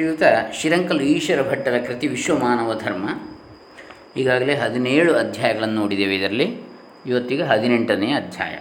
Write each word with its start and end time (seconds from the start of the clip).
ಶ್ರೀಯುತ 0.00 0.22
ಶಿರಂಕಲ್ 0.52 1.00
ಈಶ್ವರ 1.00 1.50
ಭಟ್ಟರ 1.50 1.78
ಕೃತಿ 1.86 2.06
ವಿಶ್ವಮಾನವ 2.06 2.80
ಧರ್ಮ. 2.84 3.08
ಈಗಾಗಲೇ 4.16 4.54
ಹದಿನೇಳು 4.54 5.14
ಅಧ್ಯಾಯಗಳನ್ನು 5.14 5.74
ನೋಡಿದ್ದೇವೆ 5.74 6.16
ಇದರಲ್ಲಿ. 6.16 6.56
ಇವತ್ತಿಗೆ 7.06 7.42
ಹದಿನೆಂಟನೇ 7.42 8.12
ಅಧ್ಯಾಯ. 8.12 8.58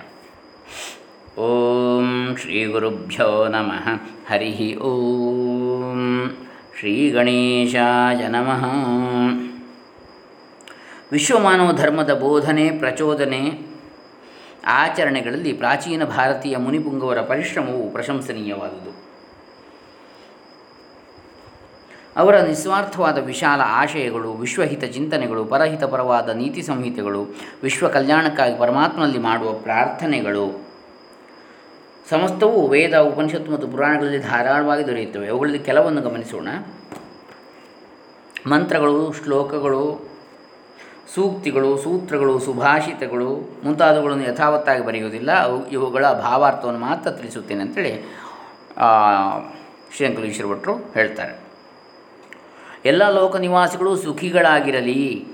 ಓಂ 1.41 2.35
ಶ್ರೀ 2.41 2.65
ಗುರುಭ್ಯೋ 2.65 3.47
ನಮಃ. 3.47 3.87
ಹರಿ 4.33 4.75
ಓಂ 4.75 6.37
ಶ್ರೀ 6.79 7.09
ಗಣೇಶಾಯ 7.09 8.27
ನಮಃ. 8.27 8.65
ವಿಶ್ವಮಾನವ 11.11 11.73
ಧರ್ಮದ 11.73 12.13
ಬೋಧನೆ, 12.13 12.69
ಪ್ರಚೋದನೆ, 12.69 13.51
ಆಚರಣೆಗಳಲ್ಲಿ 14.65 15.53
ಪ್ರಾಚೀನ 15.53 16.03
ಭಾರತೀಯ 16.03 16.57
ಮುನಿಪುಂಗವರ 16.57 17.21
ಪರಿಶ್ರಮವು 17.21 17.89
ಪ್ರಶಂಸನೀಯವಾದುದು. 17.89 18.88
ಅವರ 22.15 22.39
ನಿಸ್ವಾರ್ಥವಾದ 22.39 23.17
ವಿಶಾಲ 23.17 23.61
ಆಶಯಗಳು, 23.65 24.33
ವಿಶ್ವಹಿತ 24.33 24.83
ಚಿಂತನೆಗಳು, 24.83 25.45
ಪರಹಿತಪರವಾದ 25.45 26.29
ನೀತಿ 26.29 26.61
ಸಂಹಿತೆಗಳು, 26.61 27.35
ವಿಶ್ವ 27.63 27.89
ಕಲ್ಯಾಣಕ್ಕಾಗಿ 27.89 28.57
ಪರಮಾತ್ಮನಲ್ಲಿ 28.57 29.17
ಮಾಡುವ 29.17 29.53
ಪ್ರಾರ್ಥನೆಗಳು. 29.53 30.67
ಸಮಸ್ತವು 32.09 32.67
ವೇದ, 32.67 32.97
ಉಪನಿಷತ್ತು 32.97 33.51
ಮತ್ತು 33.51 33.67
ಪುರಾಣಗಳಲ್ಲಿ 33.67 34.19
ಧಾರಾಳವಾಗಿ 34.19 34.87
ದೊರೆಯುತ್ತವೆ. 34.87 35.27
ಅವುಗಳಲ್ಲಿ 35.27 35.59
ಕೆಲವನ್ನು 35.59 36.01
ಗಮನಿಸೋಣ. 36.01 36.47
ಮಂತ್ರಗಳು, 38.47 39.13
ಶ್ಲೋಕಗಳು, 39.13 40.09
ಸೂಕ್ತಿಗಳು, 41.15 41.77
ಸೂತ್ರಗಳು, 41.77 42.39
ಸುಭಾಷಿತಗಳು 42.39 43.59
ಮುಂತಾದವುಗಳನ್ನು 43.63 44.23
ಯಥಾವತ್ತಾಗಿ 44.23 44.85
ಬರೆಯುವುದಿಲ್ಲ. 44.85 45.43
ಅವು 45.43 45.67
ಇವುಗಳ 45.67 46.11
ಭಾವಾರ್ಥವನ್ನು 46.11 46.79
ಮಾತ್ರ 46.79 47.11
ತಿಳಿಸುತ್ತೇನೆ 47.11 47.61
ಅಂತೇಳಿ 47.61 48.19
ಶ್ರೀರಂಕಲೇಶ್ವರ 49.95 50.55
ಭಟ್ರು 50.55 50.73
ಹೇಳ್ತಾರೆ. 50.73 51.48
ಎಲ್ಲ 52.85 53.09
ಲೋಕ 53.09 53.35
ನಿವಾಸಿಗಳು 53.35 53.95
ಸುಖಿಗಳಾಗಿರಲಿ. 53.95 55.27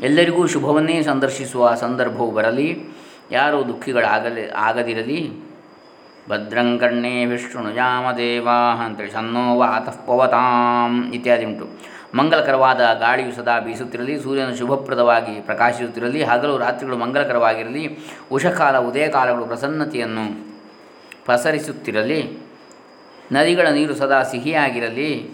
ಎಲ್ಲರಿಗೂ 0.00 0.46
ಶುಭವನ್ನೇ 0.46 1.02
ಸಂದರ್ಶಿಸುವ 1.02 1.74
ಸಂದರ್ಭವು 1.74 2.30
ಬರಲಿ. 2.30 2.84
ಯಾರು 3.30 3.68
ದುಃಖಿಗಳಾಗಲಿ, 3.68 4.50
ಆಗದಿರಲಿ. 4.50 5.32
ಭದ್ರಂಕರ್ಣೇ 6.28 7.24
ವಿಷ್ಣು 7.24 7.74
ಯಾಮದೇವಾ 7.74 8.84
ಅಂತೇಳಿ 8.84 9.10
ಸನ್ನೋ 9.10 9.58
ವಾತಃ 9.58 10.06
ಪವತಾಂ 10.06 11.12
ಇತ್ಯಾದಿ 11.14 11.44
ಉಂಟು. 11.44 11.68
ಮಂಗಲಕರವಾದ 12.14 12.96
ಗಾಳಿಯು 12.98 13.32
ಸದಾ 13.32 13.60
ಬೀಸುತ್ತಿರಲಿ, 13.60 14.20
ಸೂರ್ಯನು 14.20 14.56
ಶುಭಪ್ರದವಾಗಿ 14.56 15.40
ಪ್ರಕಾಶಿಸುತ್ತಿರಲಿ, 15.40 16.24
ಹಗಲು 16.24 16.58
ರಾತ್ರಿಗಳು 16.58 16.96
ಮಂಗಲಕರವಾಗಿರಲಿ, 16.96 17.98
ಉಷಕಾಲ 18.32 18.78
ಉದಯ 18.78 19.08
ಕಾಲಗಳು 19.08 19.46
ಪ್ರಸನ್ನತೆಯನ್ನು 19.46 20.54
ಪಸರಿಸುತ್ತಿರಲಿ. 21.26 22.38
ನದಿಗಳ 23.32 23.68
ನೀರು 23.68 23.94
ಸದಾ 23.94 24.22
ಸಿಹಿಯಾಗಿರಲಿ. 24.22 25.33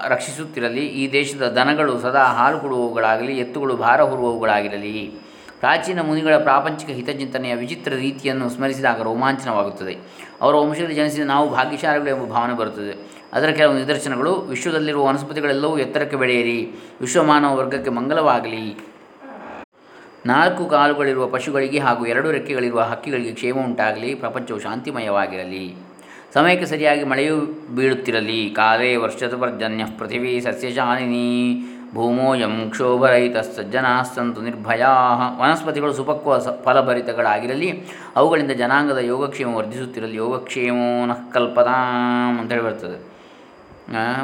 ರಕ್ಷಿಸುತ್ತಿರಲಿ. 0.08 0.86
ಈ 0.86 1.12
ದೇಶದ 1.12 1.42
ದನಗಳು 1.42 2.00
ಸದಾ 2.00 2.24
ಹಾಲು 2.24 2.60
ಕೊಡುವವುಗಳಾಗಲಿ, 2.60 3.38
ಎತ್ತುಗಳು 3.38 3.76
ಭಾರ 3.78 4.02
ಹೊರುವವುಗಳಾಗಿರಲಿ. 4.02 5.12
ಪ್ರಾಚೀನ 5.60 6.02
ಮುನಿಗಳ 6.02 6.38
ಪ್ರಾಪಂಚಿಕ 6.38 6.90
ಹಿತಚಿಂತನೆಯ 6.90 7.56
ವಿಚಿತ್ರ 7.56 7.94
ರೀತಿಯನ್ನು 7.94 8.50
ಸ್ಮರಿಸಿದಾಗ 8.50 9.02
ರೋಮಾಂಚನವಾಗುತ್ತದೆ. 9.02 9.98
ಅವರ 10.42 10.56
ವಂಶದಲ್ಲಿ 10.56 10.96
ಜನಿಸಿದ 10.96 11.26
ನಾವು 11.26 11.50
ಭಾಗ್ಯಶಾಲಿಗಳು 11.50 12.10
ಎಂಬ 12.10 12.32
ಭಾವನೆ 12.32 12.54
ಬರುತ್ತದೆ. 12.54 13.16
ಅದರ 13.34 13.48
ಕೆಲವು 13.48 13.74
ನಿದರ್ಶನಗಳು, 13.74 14.34
ವಿಶ್ವದಲ್ಲಿರುವ 14.34 15.06
ವನಸ್ಪತಿಗಳೆಲ್ಲವೂ 15.06 15.78
ಎತ್ತರಕ್ಕೆ 15.78 16.16
ಬೆಳೆಯಿರಿ. 16.16 16.72
ವಿಶ್ವಮಾನವ 17.02 17.56
ವರ್ಗಕ್ಕೆ 17.56 17.90
ಮಂಗಲವಾಗಲಿ. 17.90 18.88
ನಾಲ್ಕು 20.26 20.66
ಕಾಲುಗಳಿರುವ 20.66 21.28
ಪಶುಗಳಿಗೆ 21.28 21.80
ಹಾಗೂ 21.80 22.06
ಎರಡು 22.06 22.32
ರೆಕ್ಕೆಗಳಿರುವ 22.32 22.82
ಹಕ್ಕಿಗಳಿಗೆ 22.82 23.32
ಕ್ಷೇಮ 23.32 23.58
ಉಂಟಾಗಲಿ. 23.58 24.16
ಪ್ರಪಂಚವು 24.16 24.60
ಶಾಂತಿಮಯವಾಗಿರಲಿ. 24.60 25.85
ಸಮಯಕ್ಕೆ 26.34 26.66
ಸರಿಯಾಗಿ 26.66 27.04
ಮಳೆಯೂ 27.04 27.36
ಬೀಳುತ್ತಿರಲಿ. 27.76 28.50
ಕಾಲೇ 28.50 28.96
ವರ್ಷದ 28.96 29.42
ಪರ್ಜನ್ಯ 29.42 29.86
ಪೃಥಿವೀ 30.00 30.40
ಸಸ್ಯಶಾಲಿನಿ 30.40 31.62
ಭೂಮೋಯಂ 31.94 32.70
ಕ್ಷೋಭರಹಿತ 32.70 33.38
ಸಜ್ಜನಾಸ್ತಂತು 33.38 34.42
ನಿರ್ಭಯಾ. 34.42 34.92
ವನಸ್ಪತಿಗಳು 35.42 35.94
ಸುಪಕ್ವ 35.94 36.40
ಫಲಭರಿತಗಳಾಗಿರಲಿ. 36.64 37.70
ಅವುಗಳಿಂದ 38.16 38.52
ಜನಾಂಗದ 38.52 38.98
ಯೋಗಕ್ಷೇಮ 38.98 39.56
ವರ್ಧಿಸುತ್ತಿರಲಿ. 39.56 40.16
ಯೋಗಕ್ಷೇಮೋ 40.16 41.06
ನಃ 41.06 41.32
ಕಲ್ಪತಾಂ 41.34 42.40
ಅಂತೇಳಿ 42.40 42.64
ಬರ್ತದೆ. 42.64 42.98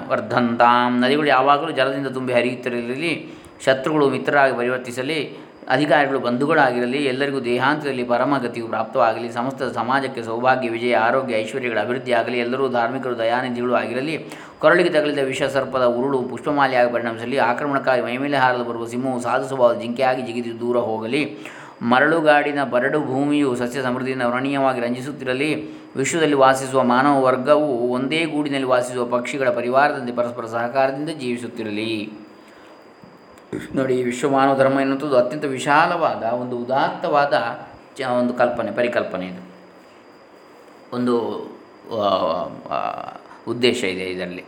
ವರ್ಧಂತಾಂ. 0.10 1.00
ನದಿಗಳು 1.00 1.28
ಯಾವಾಗಲೂ 1.28 1.72
ಜಲದಿಂದ 1.72 2.08
ತುಂಬಿ 2.08 2.34
ಹರಿಯುತ್ತಿರಲಿ. 2.34 3.34
ಶತ್ರುಗಳು 3.66 4.10
ಮಿತ್ರರಾಗಿ 4.10 4.58
ಪರಿವರ್ತಿಸಲಿ. 4.58 5.38
ಅಧಿಕಾರಿಗಳು, 5.70 6.20
ಬಂಧುಗಳಾಗಿರಲಿ, 6.20 7.06
ಎಲ್ಲರಿಗೂ 7.06 7.40
ದೇಹಾಂತದಲ್ಲಿ 7.40 8.04
ಪರಮಗತಿಯು 8.04 8.68
ಪ್ರಾಪ್ತವಾಗಲಿ, 8.68 9.32
ಸಮಸ್ತ 9.32 9.64
ಸಮಾಜಕ್ಕೆ 9.64 10.24
ಸೌಭಾಗ್ಯ, 10.24 10.70
ವಿಜಯ, 10.70 10.96
ಆರೋಗ್ಯ, 10.96 11.36
ಐಶ್ವರ್ಯಗಳ 11.36 11.80
ಅಭಿವೃದ್ಧಿಯಾಗಲಿ 11.80 12.40
ಎಲ್ಲರೂ 12.40 12.70
ಧಾರ್ಮಿಕರು, 12.70 13.18
ದಯಾನಿಧಿಗಳು 13.18 13.74
ಆಗಿರಲಿ, 13.74 14.26
ಕೊರಳಿಗೆ 14.60 14.90
ತಗಲಿದ 14.90 15.18
ವಿಷ 15.18 15.44
ಸರ್ಪದ 15.44 15.86
ಉರುಳು, 15.86 16.20
ಪುಷ್ಪಮಾಲೆಯಾಗಿ 16.24 16.94
ಪರಿಣಮಿಸಲಿ, 16.94 17.38
ಆಕ್ರಮಣಕ್ಕಾಗಿ 17.38 18.02
ಮೈಮೇಲೆ 18.02 18.38
ಹಾರಲು 18.38 18.64
ಬರುವ 18.64 18.86
ಸಿಂಹವು 18.86 19.22
ಸಾಧು 19.22 19.48
ಸ್ವಭಾವದ 19.48 19.80
ಜಿಂಕೆಯಾಗಿ 19.80 20.22
ಜಿಗಿದು 20.22 20.60
ದೂರ 20.60 20.78
ಹೋಗಲಿ, 20.78 21.38
ಮರಳುಗಾಡಿನ 21.82 22.64
ಬರಡು 22.64 23.00
ಭೂಮಿಯು 23.00 23.56
ಸಸ್ಯ 23.56 23.82
ಸಮೃದ್ಧಿಯಿಂದ 23.82 24.22
ವರ್ಣೀಯವಾಗಿ 24.22 24.82
ರಂಜಿಸುತ್ತಿರಲಿ, 24.82 25.72
ವಿಶ್ವದಲ್ಲಿ 25.96 26.36
ವಾಸಿಸುವ 26.36 26.84
ಮಾನವ 26.84 27.24
ವರ್ಗವು 27.24 27.92
ಒಂದೇ 27.92 28.26
ಗೂಡಿನಲ್ಲಿ 28.26 28.68
ವಾಸಿಸುವ 28.68 29.06
ಪಕ್ಷಿಗಳ 29.06 29.50
ಪರಿವಾರದಂತೆ 29.50 30.14
ಪರಸ್ಪರ 30.16 30.46
ಸಹಕಾರದಿಂದ 30.46 31.10
ಜೀವಿಸುತ್ತಿರಲಿ. 31.10 32.10
ನೋಡಿ 33.76 34.04
ವಿಶ್ವಮಾನವ 34.04 34.58
ಧರ್ಮ 34.58 34.80
ಎನ್ನುವಂಥದ್ದು 34.80 35.18
ಅತ್ಯಂತ 35.18 35.46
ವಿಶಾಲವಾದ 35.46 36.24
ಒಂದು 36.24 36.58
ಉದಾತ್ತವಾದ 36.58 37.34
ಚ 37.98 38.02
ಒಂದು 38.02 38.34
ಕಲ್ಪನೆ, 38.34 38.72
ಪರಿಕಲ್ಪನೆ 38.72 39.26
ಇದು. 39.26 39.42
ಒಂದು 40.96 41.20
ಉದ್ದೇಶ 43.48 43.84
ಇದೆ 43.84 44.04
ಇದರಲ್ಲಿ. 44.04 44.44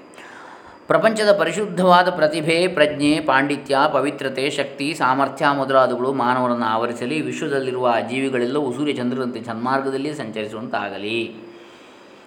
ಪ್ರಪಂಚದ 0.87 1.39
ಪರಿಶುದ್ಧವಾದ 1.39 2.09
ಪ್ರತಿಭೆ, 2.09 2.67
ಪ್ರಜ್ಞೆ, 2.67 3.19
ಪಾಂಡಿತ್ಯ, 3.19 3.77
ಪವಿತ್ರತೆ, 3.93 4.49
ಶಕ್ತಿ, 4.49 4.93
ಸಾಮರ್ಥ್ಯ, 4.93 5.45
ಮೊದಲಾದವುಗಳು 5.53 6.13
ಮಾನವರನ್ನು 6.13 6.65
ಆವರಿಸಲಿ, 6.65 7.21
ವಿಶ್ವದಲ್ಲಿರುವ 7.21 7.93
ಜೀವಿಗಳೆಲ್ಲವೂ 8.09 8.73
ಸೂರ್ಯಚಂದ್ರರಂತೆ 8.73 9.43
ಸನ್ಮಾರ್ಗದಲ್ಲಿ 9.43 10.13
ಸಂಚರಿಸುವಂತಾಗಲಿ. 10.13 11.35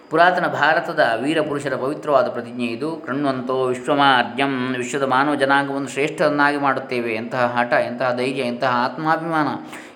ಪುರಾತನ 0.09 0.47
ಭಾರತದ 0.47 0.99
ವೀರಪುರುಷರ 1.21 1.75
ಪವಿತ್ರವಾದ 1.75 2.27
ಪ್ರತಿಜ್ಞೆ 2.27 2.65
ಇದು. 2.65 2.91
ಕಣ್ವಂತೋ 2.91 3.65
ವಿಶ್ವಮಾರ್ಜಂ 3.65 4.75
ವಿಶ್ವದ 4.77 5.03
ಮಾನವ 5.03 5.35
ಜನಾಂಗವನ್ನು 5.35 5.87
ಶ್ರೇಷ್ಠರನ್ನಾಗಿ 5.87 6.57
ಮಾಡುತ್ತೇವೆ. 6.57 7.13
ಎಂತಹ 7.13 7.55
ಹಠ, 7.57 7.73
ಎಂತಹ 7.73 8.15
ಧೈರ್ಯ, 8.15 8.41
ಎಂತಹ 8.41 8.75
ಆತ್ಮಾಭಿಮಾನ, 8.75 9.47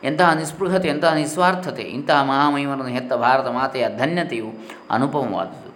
ಎಂತಹ 0.06 0.34
ನಿಸ್ಪೃಹತೆ, 0.34 0.88
ಎಂತಹ 0.88 1.14
ನಿಸ್ವಾರ್ಥತೆ, 1.14 1.82
ಇಂತಹ 1.82 2.24
ಮಹಾಮಹಿಮರನ್ನು 2.24 2.88
ಹೆತ್ತ 2.88 3.14
ಭಾರತ 3.14 3.48
ಮಾತೆಯ 3.48 3.88
ಧನ್ಯತೆಯು 3.98 4.48
ಅನುಪಮವಾದುದು. 4.92 5.72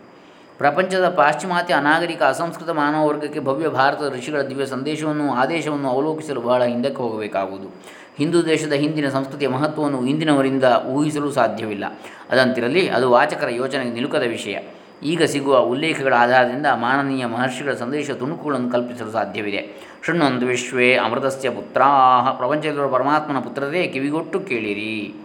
ಪ್ರಪಂಚದ 0.58 1.10
ಪಾಶ್ಚಿಮಾತ್ಯ 1.10 1.74
ಅನಾಗರಿಕ 1.74 2.24
ಅಸಂಸ್ಕೃತ 2.24 2.70
ಮಾನವ 2.70 3.08
ವರ್ಗಕ್ಕೆ 3.08 3.40
ಭವ್ಯ 3.40 3.68
ಭಾರತದ 3.68 4.14
ಋಷಿಗಳ 4.18 4.42
ದಿವ್ಯ 4.42 4.66
ಸಂದೇಶವನ್ನು 4.66 5.34
ಆದೇಶವನ್ನು 5.34 5.90
ಅವಲೋಕಿಸಲು 5.90 6.42
ಬಹಳ 6.42 6.64
ಹಿಂದಕ್ಕೆ 6.64 7.02
ಹೋಗಬೇಕಾಗುವುದು. 7.02 7.96
ಹಿಂದೂ 8.18 8.44
ದೇಶದ 8.44 8.74
ಹಿಂದಿನ 8.74 9.10
ಸಂಸ್ಕೃತಿಯ 9.10 9.48
ಮಹತ್ವವನ್ನು 9.48 10.06
ಇಂದಿನವರಿಂದ 10.06 10.64
ಊಹಿಸಲು 10.88 11.32
ಸಾಧ್ಯವಿಲ್ಲ. 11.32 11.86
ಅದಂತಿರಲಿ, 12.30 12.90
ಅದು 12.90 13.12
ವಾಚಕರ 13.12 13.50
ಯೋಚನೆಗೆ 13.50 13.92
ನಿಲುಕದ 13.92 14.24
ವಿಷಯ. 14.28 14.58
ಈಗ 15.04 15.24
ಸಿಗುವ 15.24 15.58
ಉಲ್ಲೇಖಗಳ 15.58 16.14
ಆಧಾರದಿಂದ 16.18 16.66
ಮಾನನೀಯ 16.76 17.26
ಮಹರ್ಷಿಗಳ 17.26 17.74
ಸಂದೇಶ 17.74 18.12
ತುಣುಕುಗಳನ್ನು 18.12 18.72
ಕಲ್ಪಿಸಲು 18.72 19.12
ಸಾಧ್ಯವಿದೆ. 19.12 19.86
ಶೃಣ್ವಂತು 20.06 20.46
ವಿಶ್ವೇ 20.46 20.96
ಅಮೃತಸ್ಯ 20.96 21.50
ಪುತ್ರಾಹ 21.50 22.32
ಪ್ರಪಂಚದಲ್ಲಿರುವ 22.32 22.94
ಪರಮಾತ್ಮನ 22.94 23.40
ಪುತ್ರರೇ 23.40 23.88
ಕಿವಿಗೊಟ್ಟು 23.88 24.40
ಕೇಳಿರಿ. 24.40 25.25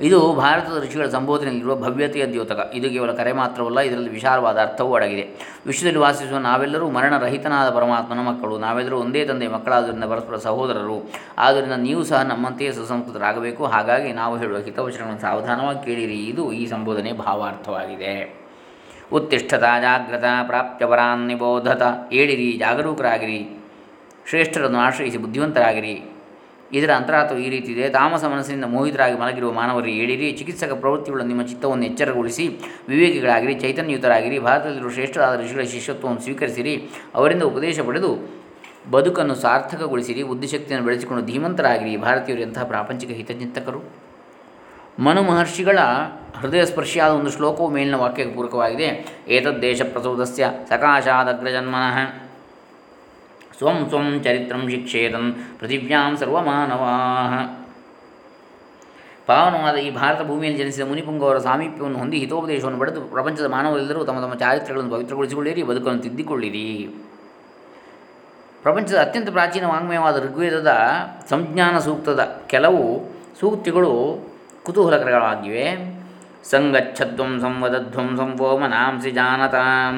ಇದು 0.00 0.32
ಭಾರತದ 0.32 0.84
ಋಷಿಗಳ 0.84 1.06
ಸಂಬೋಧನೆಯಲ್ಲಿರುವ 1.06 1.76
ಭವ್ಯತೆಯ 1.76 2.26
ದ್ಯೋತಕ. 2.26 2.70
ಇದು 2.74 2.90
ಕೇವಲ 2.90 3.12
ಕರೆ 3.12 3.32
ಮಾತ್ರವಲ್ಲ, 3.32 3.80
ಇದರಲ್ಲಿ 3.80 4.10
ವಿಶಾಲವಾದ 4.10 4.58
ಅರ್ಥವೂ 4.58 4.94
ಅಡಗಿದೆ. 4.94 5.56
ವಿಶ್ವದಲ್ಲಿ 5.66 5.98
ವಾಸಿಸುವ 5.98 6.38
ನಾವೆಲ್ಲರೂ 6.38 6.90
ಮರಣರಹಿತನಾದ 6.90 7.70
ಪರಮಾತ್ಮನ 7.70 8.20
ಮಕ್ಕಳು. 8.20 8.58
ನಾವೆಲ್ಲರೂ 8.58 8.98
ಒಂದೇ 8.98 9.24
ತಂದೆ 9.24 9.48
ಮಕ್ಕಳಾದ್ದರಿಂದ 9.48 10.04
ಪರಸ್ಪರ 10.04 10.36
ಸಹೋದರರು. 10.36 11.10
ಆದ್ದರಿಂದ 11.38 11.72
ನೀವು 11.72 12.04
ಸಹ 12.04 12.22
ನಮ್ಮಂತೆಯೇ 12.22 12.72
ಸುಸಂಸ್ಕೃತರಾಗಬೇಕು. 12.72 13.66
ಹಾಗಾಗಿ 13.66 14.12
ನಾವು 14.12 14.38
ಹೇಳುವ 14.38 14.58
ಹಿತವಚನಗಳನ್ನು 14.58 15.20
ಸಾವಧಾನವಾಗಿ 15.20 15.84
ಕೇಳಿರಿ. 15.84 16.26
ಇದು 16.26 16.52
ಈ 16.52 16.66
ಸಂಬೋಧನೆ 16.66 17.12
ಭಾವಾರ್ಥವಾಗಿದೆ. 17.12 18.40
ಉತ್ತಿಷ್ಠತ 19.12 19.60
ಜಾಗ್ರತ 19.60 20.24
ಪ್ರಾಪ್ತ್ಯವರಾನ್ 20.46 21.26
ನಿಬೋಧತ 21.26 21.82
ಏಳಿರಿ, 22.12 22.52
ಜಾಗರೂಕರಾಗಿರಿ. 22.52 23.66
ಶ್ರೇಷ್ಠರನ್ನು 24.28 24.78
ಆಶ್ರಯಿಸಿ 24.78 25.18
ಬುದ್ಧಿವಂತರಾಗಿರಿ. 25.18 26.19
ಇದರ 26.72 26.90
ಅಂತರಾತ್ವ 26.90 27.36
ಈ 27.36 27.48
ರೀತಿ 27.48 27.72
ಇದೆ. 27.72 27.88
ತಾಮಸ 27.88 28.24
ಮನಸ್ಸಿನಿಂದ 28.24 28.64
ಮೋಹಿತರಾಗಿ 28.64 29.18
ಮಲಗಿರುವ 29.18 29.52
ಮಾನವರಿಗೆ 29.52 29.98
ಹೇಳಿರಿ. 29.98 30.32
ಚಿಕಿತ್ಸಕ 30.32 30.72
ಪ್ರವೃತ್ತಿಗಳು 30.72 31.24
ನಿಮ್ಮ 31.24 31.46
ಚಿತ್ತವನ್ನು 31.46 31.84
ಎಚ್ಚರಗೊಳಿಸಿ 31.84 32.48
ವಿವೇಕಿಗಳಾಗಿರಿ, 32.88 33.54
ಚೈತನ್ಯಯುತರಾಗಿರಿ 33.54 34.38
ಭಾರತದಲ್ಲಿರುವ 34.38 34.90
ಶ್ರೇಷ್ಠವಾದ 34.90 35.40
ಋಷಿಗಳ 35.40 35.62
ಶಿಷ್ಯತ್ವವನ್ನು 35.62 36.22
ಸ್ವೀಕರಿಸಿರಿ. 36.22 36.88
ಅವರಿಂದ 37.14 37.42
ಉಪದೇಶ 37.42 37.80
ಪಡೆದು 37.80 38.40
ಬದುಕನ್ನು 38.90 39.34
ಸಾರ್ಥಕಗೊಳಿಸಿರಿ. 39.34 40.22
ಬುದ್ಧಿಶಕ್ತಿಯನ್ನು 40.22 40.86
ಬೆಳೆಸಿಕೊಂಡು 40.86 41.26
ಧೀಮಂತರಾಗಿರಿ. 41.26 41.96
ಭಾರತೀಯರು 41.96 42.40
ಎಂತಹ 42.40 42.64
ಪ್ರಾಪಂಚಿಕ 42.64 43.10
ಹಿತಚಿಂತಕರು? 43.10 44.10
ಮನು 44.98 45.22
ಮಹರ್ಷಿಗಳ 45.22 45.78
ಹೃದಯ 46.34 46.64
ಸ್ಪರ್ಶಿಯಾದ 46.64 47.12
ಒಂದು 47.12 47.30
ಶ್ಲೋಕವು 47.30 47.68
ಮೇಲಿನ 47.68 47.94
ವಾಕ್ಯಕ್ಕೆ 47.94 48.34
ಪೂರಕವಾಗಿದೆ. 48.34 49.18
ಏತದ್ದೇಶ 49.28 49.82
ಪ್ರಸೋದಸ್ಯ 49.82 50.50
ಸಕಾಶಾದಗ್ರಜನ್ಮನಃ. 50.68 52.29
ಸ್ವಂ 53.60 53.78
ಸ್ವಂ 53.88 54.06
ಚರಿತ್ರಂ 54.24 54.62
ಶಿಕ್ಷೇತನ್ 54.70 55.26
ಪೃಥಿವ್ಯಾಂ 55.58 56.12
ಸರ್ವಮಾನವಾ 56.16 56.92
ಪಾವನವಾದ 59.26 59.76
ಈ 59.76 59.90
ಭಾರತ 59.90 60.20
ಭೂಮಿಯಲ್ಲಿ 60.22 60.58
ಜನಿಸಿದ 60.60 60.84
ಮುನಿಪುಂಗವರ 60.88 61.38
ಸಾಮೀಪ್ಯವನ್ನು 61.38 61.98
ಹೊಂದಿ 61.98 62.18
ಹಿತೋಪದೇಶವನ್ನು 62.18 62.78
ಪಡೆದು 62.78 63.00
ಪ್ರಪಂಚದ 63.00 63.46
ಮಾನವರೆಲ್ಲರೂ 63.46 64.04
ತಮ್ಮ 64.04 64.20
ತಮ್ಮ 64.20 64.34
ಚಾರಿತ್ರಗಳನ್ನು 64.34 64.90
ಪವಿತ್ರಗೊಳಿಸಿಕೊಳ್ಳಿರಿ, 64.90 65.62
ಬದುಕನ್ನು 65.62 66.02
ತಿದ್ದಿಕೊಳ್ಳಿರಿ. 66.02 66.70
ಪ್ರಪಂಚದ 68.62 68.98
ಅತ್ಯಂತ 69.00 69.30
ಪ್ರಾಚೀನ 69.30 69.66
ವಾಂಗ್ಮಯವಾದ 69.66 70.16
ಋಗ್ವೇದದ 70.24 70.72
ಸಂಜ್ಞಾನ 71.30 71.78
ಸೂಕ್ತದ 71.78 72.24
ಕೆಲವು 72.46 72.82
ಸೂಕ್ತಿಗಳು 73.40 73.92
ಕುತೂಹಲಕರಗಳಾಗಿವೆ. 74.64 75.66
ಸಂಗಚ್ಛಧ್ವಂ 76.44 77.40
ಸಂವದಧ್ವಂ 77.40 78.16
ಸಂವೋ 78.16 78.58
ಮನಾಂಸಿ 78.58 79.10
ಜಾನತಾಂ 79.10 79.96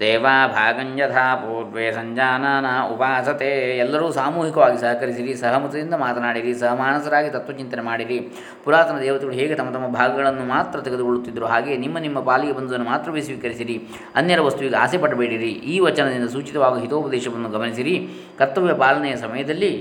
ದೇವಾ 0.00 0.46
ಭಾಗಂಜಥಾ 0.46 1.34
ಪೂರ್ವೇ 1.34 1.92
ಸಂಜಾನನ 1.92 2.66
ಉಪಾಸತೆ. 2.94 3.78
ಎಲ್ಲರೂ 3.78 4.12
ಸಾಮೂಹಿಕವಾಗಿ 4.12 4.80
ಸಹಕರಿಸಿರಿ, 4.80 5.34
ಸಹಮತದಿಂದ 5.34 5.94
ಮಾತನಾಡಿರಿ, 5.94 6.54
ಸಹಮಾನಸರಾಗಿ 6.54 7.30
ತತ್ವಚಿಂತನೆ 7.30 7.82
ಮಾಡಿರಿ. 7.82 8.18
ಪುರಾತನ 8.64 8.98
ದೇವತೆಗಳು 8.98 9.34
ಹೇಗೆ 9.34 9.54
ತಮ್ಮ 9.54 9.70
ತಮ್ಮ 9.70 9.88
ಭಾಗಗಳನ್ನು 9.88 10.44
ಮಾತ್ರ 10.44 10.80
ತೆಗೆದುಕೊಳ್ಳುತ್ತಿದ್ದರು 10.80 11.46
ಹಾಗೆ 11.46 11.76
ನಿಮ್ಮ 11.76 11.98
ನಿಮ್ಮ 11.98 12.20
ಪಾಲಿಗೆ 12.20 12.52
ಬಂದುದನ್ನು 12.52 12.86
ಮಾತ್ರವೇ 12.86 13.20
ಸ್ವೀಕರಿಸಿರಿ. 13.20 13.76
ಅನ್ಯರ 14.14 14.40
ವಸ್ತುವಿಗೆ 14.40 14.76
ಆಸೆ 14.76 14.98
ಪಡಬೇಡಿರಿ 14.98 15.48
ಈ 15.48 15.78
ವಚನದಿಂದ 15.80 16.28
ಸೂಚಿತವಾಗುವ 16.28 16.80
ಹಿತೋಪದೇಶವನ್ನು 16.80 17.48
ಗಮನಿಸಿರಿ. 17.48 18.08
ಕರ್ತವ್ಯ 18.38 18.74
ಪಾಲನೆಯ 18.74 19.16
ಸಮಯದಲ್ಲಿ 19.16 19.72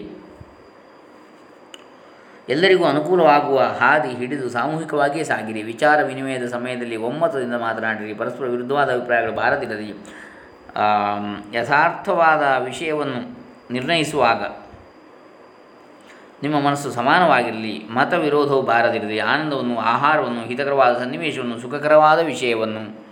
ಎಲ್ಲರಿಗೂ 2.50 2.86
ಅನುಕೂಲವಾಗುವ 2.86 3.60
ಹಾದಿ 3.60 4.16
ಹಿಡಿದು 4.16 4.50
ಸಾಮೂಹಿಕವಾಗಿಯೇ 4.50 5.24
ಸಾಗಿರಿ. 5.24 5.62
ವಿಚಾರ 5.62 6.04
ವಿನಿಮಯದ 6.04 6.48
ಸಮಯದಲ್ಲಿ 6.48 6.96
ಒಮ್ಮತದಿಂದ 6.96 7.54
ಮಾತನಾಡಿರಿ. 7.54 8.14
ಪರಸ್ಪರ 8.14 8.46
ವಿರುದ್ಧವಾದ 8.46 8.94
ಅಭಿಪ್ರಾಯಗಳು 8.94 9.32
ಬಾರದಿರಲಿ. 9.32 9.90
ಯಥಾರ್ಥವಾದ 11.54 12.64
ವಿಷಯವನ್ನು 12.64 13.38
ನಿರ್ಣಯಿಸುವಾಗ 13.72 14.44
ನಿಮ್ಮ 16.44 16.60
ಮನಸ್ಸು 16.60 16.92
ಸಮಾನವಾಗಿರಲಿ. 16.92 17.86
ಮತ 17.90 18.14
ವಿರೋಧವು 18.14 18.62
ಬಾರದಿರಲಿ. 18.62 19.20
ಆನಂದವನ್ನು, 19.20 19.78
ಆಹಾರವನ್ನು, 19.78 20.42
ಹಿತಕರವಾದ 20.42 20.98
ಸನ್ನಿವೇಶವನ್ನು, 20.98 21.60
ಸುಖಕರವಾದ 21.60 22.20
ವಿಷಯವನ್ನು 22.20 23.05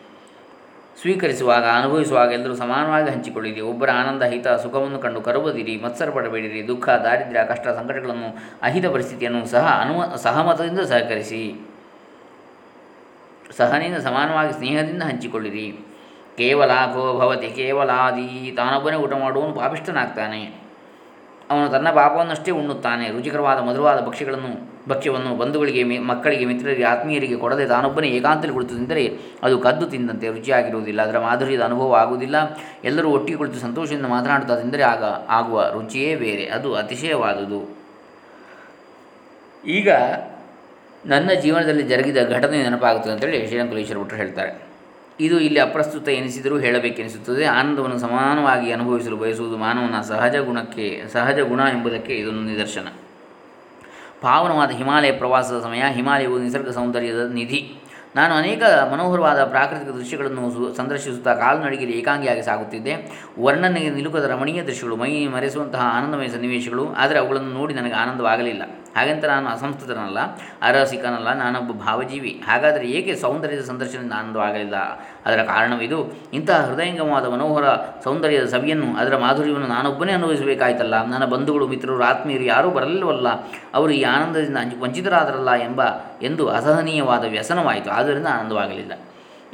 ಸ್ವೀಕರಿಸುವಾಗ, 1.02 1.66
ಅನುಭವಿಸುವಾಗ 1.66 2.32
ಎಲ್ಲರೂ 2.32 2.56
ಸಮಾನವಾಗಿ 2.56 3.10
ಹಂಚಿಕೊಳ್ಳಿರಿ. 3.12 3.62
ಒಬ್ಬರ 3.62 3.90
ಆನಂದ, 3.92 4.24
ಹಿತ, 4.24 4.48
ಸುಖವನ್ನು 4.48 5.00
ಕಂಡು 5.00 5.22
ಕರುಬದಿರಿ 5.22 5.78
ಮತ್ಸರ 5.78 6.10
ಪಡಬೇಡಿರಿ. 6.10 6.68
ದುಃಖ, 6.68 6.90
ದಾರಿದ್ರ್ಯ, 6.90 7.46
ಕಷ್ಟ, 7.46 7.68
ಸಂಕಟಗಳನ್ನು 7.68 8.38
ಅಹಿತ 8.62 8.86
ಪರಿಸ್ಥಿತಿಯನ್ನು 8.86 9.46
ಸಹ 9.46 9.80
ಅನುಮ, 9.82 10.16
ಸಹಮತದಿಂದ 10.16 10.80
ಸಹಕರಿಸಿ, 10.80 11.68
ಸಹನೆಯಿಂದ 13.52 13.98
ಸಮಾನವಾಗಿ 13.98 14.54
ಸ್ನೇಹದಿಂದ 14.54 15.04
ಹಂಚಿಕೊಳ್ಳಿರಿ. 15.04 15.80
ಕೇವಲ 16.38 16.72
ಭವತಿ 16.94 17.48
ಕೇವಲಾದಿ 17.48 18.54
ತಾನೊಬ್ಬನೇ 18.58 18.96
ಊಟ 18.96 19.14
ಮಾಡುವನು 19.14 19.54
ಪಾಪಿಷ್ಟನಾಗ್ತಾನೆ 19.54 20.63
ಅವನು 21.50 21.70
ತನ್ನ 21.70 21.92
ಪಾಪವನ್ನಷ್ಟೇ 21.92 22.52
ಉಣ್ಣುತ್ತಾನೆ. 22.52 23.12
ರುಚಿಕರವಾದ, 23.12 23.60
ಮಧುರವಾದ 23.60 24.06
ಭಕ್ಷ್ಯಗಳನ್ನು, 24.06 24.74
ಭಕ್ಷ್ಯವನ್ನು 24.90 25.38
ಬಂಧುಗಳಿಗೆ 25.38 25.84
ಮಕ್ಕಳಿಗೆ, 25.84 26.46
ಮಿತ್ರರಿಗೆ, 26.46 26.84
ಆತ್ಮೀಯರಿಗೆ 26.84 27.36
ಕೊಡದೆ 27.36 27.66
ತಾನೊಬ್ಬನೇ 27.66 28.08
ಏಕಾಂತದಲ್ಲಿ 28.08 28.54
ಕುಳಿತು 28.54 28.76
ತಿಂದರೆ 28.76 29.18
ಅದು 29.44 29.60
ಕದ್ದು 29.60 29.86
ತಿಂದಂತೆ 29.86 30.28
ರುಚಿಯಾಗಿರುವುದಿಲ್ಲ. 30.28 31.02
ಅದರ 31.02 31.20
ಮಾಧುರ್ಯದ 31.20 31.62
ಅನುಭವ 31.62 31.96
ಆಗುವುದಿಲ್ಲ. 31.96 32.36
ಎಲ್ಲರೂ 32.84 33.10
ಒಟ್ಟಿಗೆ 33.10 33.38
ಕುಳಿತು 33.38 33.60
ಸಂತೋಷದಿಂದ 33.60 34.06
ಮಾತನಾಡುತ್ತಾ 34.06 34.56
ತಿಂದರೆ 34.60 34.84
ಆಗ 34.84 35.04
ಆಗುವ 35.30 35.70
ರುಚಿಯೇ 35.74 36.16
ಬೇರೆ. 36.16 36.46
ಅದು 36.46 36.76
ಅತಿಶಯವಾದುದು. 36.76 37.78
ಈಗ 39.68 39.90
ನನ್ನ 41.06 41.30
ಜೀವನದಲ್ಲಿ 41.42 41.84
ಜರುಗಿದ 41.84 42.18
ಘಟನೆ 42.30 42.64
ನೆನಪಾಗುತ್ತದೆ 42.64 43.14
ಅಂತೇಳಿ 43.14 43.48
ಶ್ರೀರಂಕುಲೇಶ್ವರ 43.48 44.04
ಭಟ್ರು 44.04 44.16
ಹೇಳ್ತಾರೆ. 44.16 44.73
ಇದು 45.26 45.40
ಇಲ್ಲಿ 45.40 45.60
ಅಪ್ರಸ್ತುತ 45.60 46.08
ಎನಿಸಿದರೂ 46.10 46.56
ಹೇಳಬೇಕೆನಿಸುತ್ತದೆ. 46.60 47.46
ಆನಂದವನ್ನು 47.46 48.00
ಸಮಾನವಾಗಿ 48.00 48.72
ಅನುಭವಿಸಲು 48.72 49.18
ಬಯಸುವುದು 49.18 49.58
ಮಾನವನ 49.58 50.02
ಸಹಜ 50.02 50.36
ಗುಣಕ್ಕೆ, 50.36 50.88
ಸಹಜ 51.14 51.40
ಗುಣ 51.40 51.60
ಎಂಬುದಕ್ಕೆ 51.60 52.14
ಇದೊಂದು 52.14 52.42
ನಿದರ್ಶನ. 52.42 52.88
ಪಾವನವಾದ 54.22 54.72
ಹಿಮಾಲಯ 54.72 55.12
ಪ್ರವಾಸದ 55.12 55.60
ಸಮಯ, 55.64 55.84
ಹಿಮಾಲಯವು 55.90 56.38
ನಿಸರ್ಗ 56.40 56.70
ಸೌಂದರ್ಯದ 56.70 57.24
ನಿಧಿ. 57.34 57.62
ನಾನು 58.16 58.34
ಅನೇಕ 58.34 58.64
ಮನೋಹರವಾದ 58.92 59.44
ಪ್ರಾಕೃತಿಕ 59.44 59.90
ದೃಶ್ಯಗಳನ್ನು 59.90 60.76
ಸಂದರ್ಶಿಸುತ್ತಾ 60.78 61.34
ಕಾಲ್ನಡಿಗೆಯಲ್ಲಿ 61.36 61.98
ಏಕಾಂಗಿಯಾಗಿ 62.00 62.42
ಸಾಗುತ್ತಿದ್ದೆ. 62.42 62.94
ವರ್ಣನೆಗೆ 63.40 63.90
ನಿಲುಕದ 63.90 64.24
ರಮಣೀಯ 64.24 64.62
ದೃಶ್ಯಗಳು, 64.64 64.96
ಮೈ 64.96 65.28
ಮರೆಸುವಂತಹ 65.28 65.84
ಆನಂದಮಯ 65.94 66.28
ಸನ್ನಿವೇಶಗಳು, 66.28 66.86
ಆದರೆ 66.94 67.20
ಅವುಗಳನ್ನು 67.20 67.50
ನೋಡಿ 67.50 67.74
ನನಗೆ 67.74 67.94
ಆನಂದವಾಗಲಿಲ್ಲ. 67.94 68.64
ಹಾಗಂತ 68.96 69.26
ನಾನು 69.26 69.50
ಅಸಂಸ್ಕೃತನಲ್ಲ, 69.50 70.20
ಅರಸಿಕನಲ್ಲ, 70.62 71.34
ನಾನೊಬ್ಬ 71.34 71.72
ಭಾವಜೀವಿ. 71.72 72.42
ಹಾಗಾದರೆ 72.46 72.86
ಏಕೆ 72.86 73.16
ಸೌಂದರ್ಯದ 73.16 73.62
ಸಂದರ್ಶನದಿಂದ 73.62 74.14
ಆನಂದವಾಗಲಿಲ್ಲ 74.14 74.76
ಅದರ 75.26 75.44
ಕಾರಣವಿದು, 75.44 76.14
ಇಂತಹ 76.34 76.66
ಹೃದಯಂಗಮವಾದ 76.66 77.26
ಮನೋಹರ 77.26 77.68
ಸೌಂದರ್ಯದ 78.04 78.46
ಸವಿಯನ್ನು, 78.46 78.98
ಅದರ 78.98 79.18
ಮಾಧುರ್ಯವನ್ನು 79.18 79.68
ನಾನೊಬ್ಬನೇ 79.68 80.12
ಅನುಭವಿಸಬೇಕಾಯ್ತಲ್ಲ? 80.12 81.06
ನನ್ನ 81.06 81.26
ಬಂಧುಗಳು, 81.26 81.68
ಮಿತ್ರರು, 81.68 82.04
ಆತ್ಮೀಯರು 82.04 82.44
ಯಾರೂ 82.44 82.70
ಬರಲಿಲ್ಲವಲ್ಲ? 82.70 83.28
ಅವರು 83.74 83.92
ಈ 83.92 84.04
ಆನಂದದಿಂದ 84.04 84.58
ವಂಚಿತರಾದರಲ್ಲ 84.80 85.52
ಎಂಬ, 85.52 85.82
ಎಂದು 86.22 86.50
ಅಸಹನೀಯವಾದ 86.50 87.24
ವ್ಯಸನವಾಯಿತು. 87.24 87.92
ಆದ್ದರಿಂದ 87.92 88.28
ಆನಂದವಾಗಲಿಲ್ಲ. 88.28 88.94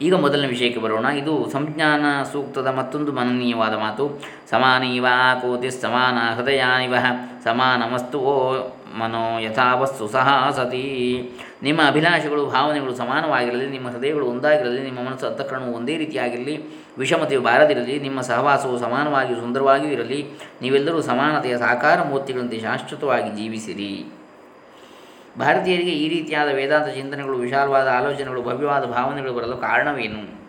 ಈಗ 0.01 0.13
ಮೊದಲನೇ 0.15 0.47
ವಿಷಯಕ್ಕೆ 0.47 0.81
ಬರೋಣ. 0.81 1.05
ಇದು 1.05 1.49
ಸಂಜ್ಞಾನ 1.49 2.05
ಸೂಕ್ತದ 2.31 2.67
ಮತ್ತೊಂದು 2.67 3.11
ಮನನೀಯವಾದ 3.11 3.73
ಮಾತು. 3.73 4.21
ಸಮಾನೀವ 4.49 5.07
ಕೋತಿ 5.41 5.71
ಸಮಾನ 5.71 6.35
ಹೃದಯಾನಿವ 6.35 6.95
ಸಮಾನ 7.43 7.83
ಓ 8.17 8.35
ಮನೋ 8.99 9.39
ಯಥಾವಸ್ತು 9.39 10.07
ಸಹ 10.07 10.53
ಸತಿ. 10.55 10.85
ನಿಮ್ಮ 11.63 11.81
ಅಭಿಲಾಷೆಗಳು, 11.87 12.45
ಭಾವನೆಗಳು 12.45 12.95
ಸಮಾನವಾಗಿರಲಿ, 12.95 13.67
ನಿಮ್ಮ 13.69 13.89
ಹೃದಯಗಳು 13.89 14.25
ಒಂದಾಗಿರಲಿ, 14.25 14.81
ನಿಮ್ಮ 14.81 14.99
ಮನಸ್ಸು 14.99 15.27
ಅಂತಃಕರಣವು 15.27 15.73
ಒಂದೇ 15.73 15.97
ರೀತಿಯಾಗಿರಲಿ, 15.97 16.55
ವಿಷಮತೆಯು 16.97 17.41
ಬಾರದಿರಲಿ, 17.41 17.99
ನಿಮ್ಮ 17.99 18.21
ಸಹವಾಸವು 18.21 18.79
ಸಮಾನವಾಗಿಯೂ 18.79 19.39
ಸುಂದರವಾಗಿಯೂ 19.39 19.91
ಇರಲಿ, 19.91 20.25
ನೀವೆಲ್ಲರೂ 20.61 21.01
ಸಮಾನತೆಯ 21.01 21.57
ಸಾಕಾರ 21.57 22.03
ಮೂರ್ತಿಗಳಂತೆ 22.03 22.59
ಶಾಶ್ವತವಾಗಿ 22.59 23.41
ಜೀವಿಸಿರಿ. 23.41 24.18
ಭಾರತೀಯರಿಗೆ 25.37 25.91
ಈ 25.91 26.09
ರೀತಿಯಾದ 26.09 26.49
ವೇದಾಂತ 26.53 26.87
ಚಿಂತನೆಗಳು, 26.87 27.37
ವಿಶಾಲವಾದ 27.37 27.87
ಆಲೋಚನೆಗಳು, 27.87 28.41
ಭವ್ಯವಾದ 28.41 28.85
ಭಾವನೆಗಳು 28.85 29.33
ಬರಲು 29.33 29.57
ಕಾರಣವೇನು? 29.57 30.39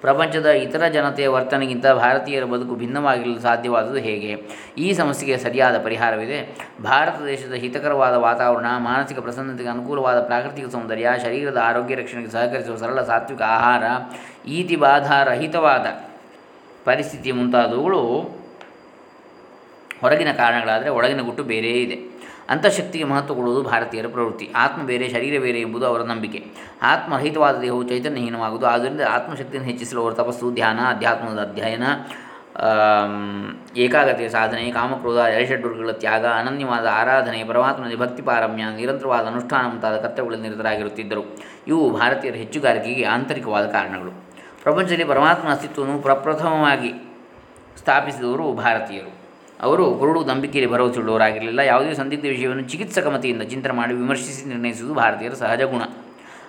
ಪ್ರಪಂಚದ 0.00 0.46
ಇತರ 0.46 0.88
ಜನತೆಯ 0.88 1.28
ವರ್ತನೆಗಿಂತ 1.28 1.86
ಭಾರತೀಯರ 1.86 2.44
ಬದುಕು 2.44 2.74
ಭಿನ್ನವಾಗಿರಲು 2.74 3.40
ಸಾಧ್ಯವಾದುದು 3.40 3.98
ಹೇಗೆ? 3.98 4.42
ಈ 4.78 4.92
ಸಮಸ್ಯೆಗೆ 4.92 5.36
ಸರಿಯಾದ 5.36 5.84
ಪರಿಹಾರವಿದೆ. 5.84 6.56
ಭಾರತ 6.82 7.22
ದೇಶದ 7.22 7.52
ಹಿತಕರವಾದ 7.52 8.14
ವಾತಾವರಣ, 8.14 8.66
ಮಾನಸಿಕ 8.78 9.18
ಪ್ರಸನ್ನತೆಗೆ 9.18 9.68
ಅನುಕೂಲವಾದ 9.68 10.26
ಪ್ರಾಕೃತಿಕ 10.26 10.68
ಸೌಂದರ್ಯ, 10.68 11.08
ಶರೀರದ 11.22 11.56
ಆರೋಗ್ಯ 11.56 11.94
ರಕ್ಷಣೆಗೆ 11.94 12.28
ಸಹಕರಿಸುವ 12.28 12.76
ಸರಳ 12.76 13.02
ಸಾತ್ವಿಕ 13.02 13.42
ಆಹಾರ 13.42 13.82
ಈತಿ 14.48 14.76
ಬಾಧಾರಹಿತವಾದ 14.76 15.86
ಪರಿಸ್ಥಿತಿ 16.84 17.32
ಮುಂತಾದವುಗಳು 17.32 18.22
ಹೊರಗಿನ 20.00 20.32
ಕಾರಣಗಳಾದರೆ 20.32 20.88
ಒಳಗಿನ 20.88 21.20
ಗುಟ್ಟು 21.20 21.44
ಬೇರೆಯೇ 21.44 21.82
ಇದೆ. 21.82 22.07
ಅಂತಃಶಕ್ತಿಗೆ 22.48 23.04
ಮಹತ್ವ 23.04 23.34
ಕೊಡುವುದು 23.34 23.62
ಭಾರತೀಯರ 23.62 24.06
ಪ್ರವೃತ್ತಿ. 24.06 24.52
ಆತ್ಮ 24.56 24.82
ಬೇರೆ, 24.82 25.08
ಶರೀರ 25.08 25.40
ಬೇರೆ 25.40 25.60
ಎಂಬುದು 25.60 25.86
ಅವರ 25.86 26.02
ನಂಬಿಕೆ. 26.02 26.46
ಆತ್ಮರಹಿತವಾದ 26.82 27.60
ದೇಹವು 27.60 27.82
ಚೈತನ್ಯಹೀನವಾಗುವುದು. 27.82 28.66
ಆದ್ದರಿಂದ 28.66 29.00
ಆತ್ಮಶಕ್ತಿಯನ್ನು 29.10 29.70
ಹೆಚ್ಚಿಸಲು 29.70 30.02
ಅವರ 30.02 30.12
ತಪಸ್ಸು, 30.12 30.54
ಧ್ಯಾನ, 30.54 30.80
ಅಧ್ಯಾತ್ಮದ 30.88 31.42
ಅಧ್ಯಯನ 31.42 31.82
ಏಕಾಗ್ರತೆಯ 33.76 34.28
ಸಾಧನೆ, 34.28 34.72
ಕಾಮಕ್ರೋಧ 34.72 35.16
ಎರಷಡ್ಡುಗಳ 35.16 35.90
ತ್ಯಾಗ, 35.90 36.26
ಅನನ್ಯವಾದ 36.26 36.86
ಆರಾಧನೆ, 36.92 37.44
ಪರಮಾತ್ಮನಲ್ಲಿ 37.44 37.98
ಭಕ್ತಿ 37.98 38.22
ಪಾರಮ್ಯ, 38.22 38.62
ನಿರಂತರವಾದ 38.76 39.26
ಅನುಷ್ಠಾನ 39.26 39.66
ಮುಂತಾದ 39.66 40.00
ಕರ್ತವ್ಯಗಳಲ್ಲಿ 40.00 40.48
ನಿರತರಾಗಿರುತ್ತಿದ್ದರು. 40.48 41.38
ಇವು 41.66 41.90
ಭಾರತೀಯರ 41.90 42.34
ಹೆಚ್ಚುಗಾರಿಕೆಗೆ 42.34 43.04
ಆಂತರಿಕವಾದ 43.04 43.66
ಕಾರಣಗಳು. 43.66 44.10
ಪ್ರಪಂಚದಲ್ಲಿ 44.62 45.04
ಪರಮಾತ್ಮನ 45.04 45.52
ಅಸ್ತಿತ್ವವನ್ನು 45.52 45.98
ಪ್ರಪ್ರಥಮವಾಗಿ 45.98 46.92
ಸ್ಥಾಪಿಸಿದವರು 47.78 48.52
ಭಾರತೀಯರು. 48.52 49.17
ಅವರು 49.60 49.94
ಕುರುಡು 49.94 50.24
ನಂಬಿಕೆಯಲ್ಲಿ 50.24 50.72
ಭರವಸೆಯುಳ್ಳವರಾಗಿರಲಿಲ್ಲ. 50.72 51.58
ಯಾವುದೇ 51.58 51.94
ಸಂದಿಗ್ಧ 51.94 52.26
ವಿಷಯವನ್ನು 52.26 52.62
ಚಿಕಿತ್ಸಕ 52.62 53.06
ಮತಿಯಿಂದ 53.06 53.42
ಚಿಂತನೆ 53.42 53.72
ಮಾಡಿ 53.72 53.94
ವಿಮರ್ಶಿಸಿ 53.94 54.48
ನಿರ್ಣಯಿಸುವುದು 54.48 54.94
ಭಾರತೀಯರ 54.94 55.32
ಸಹಜ 55.32 55.62
ಗುಣ. 55.62 55.82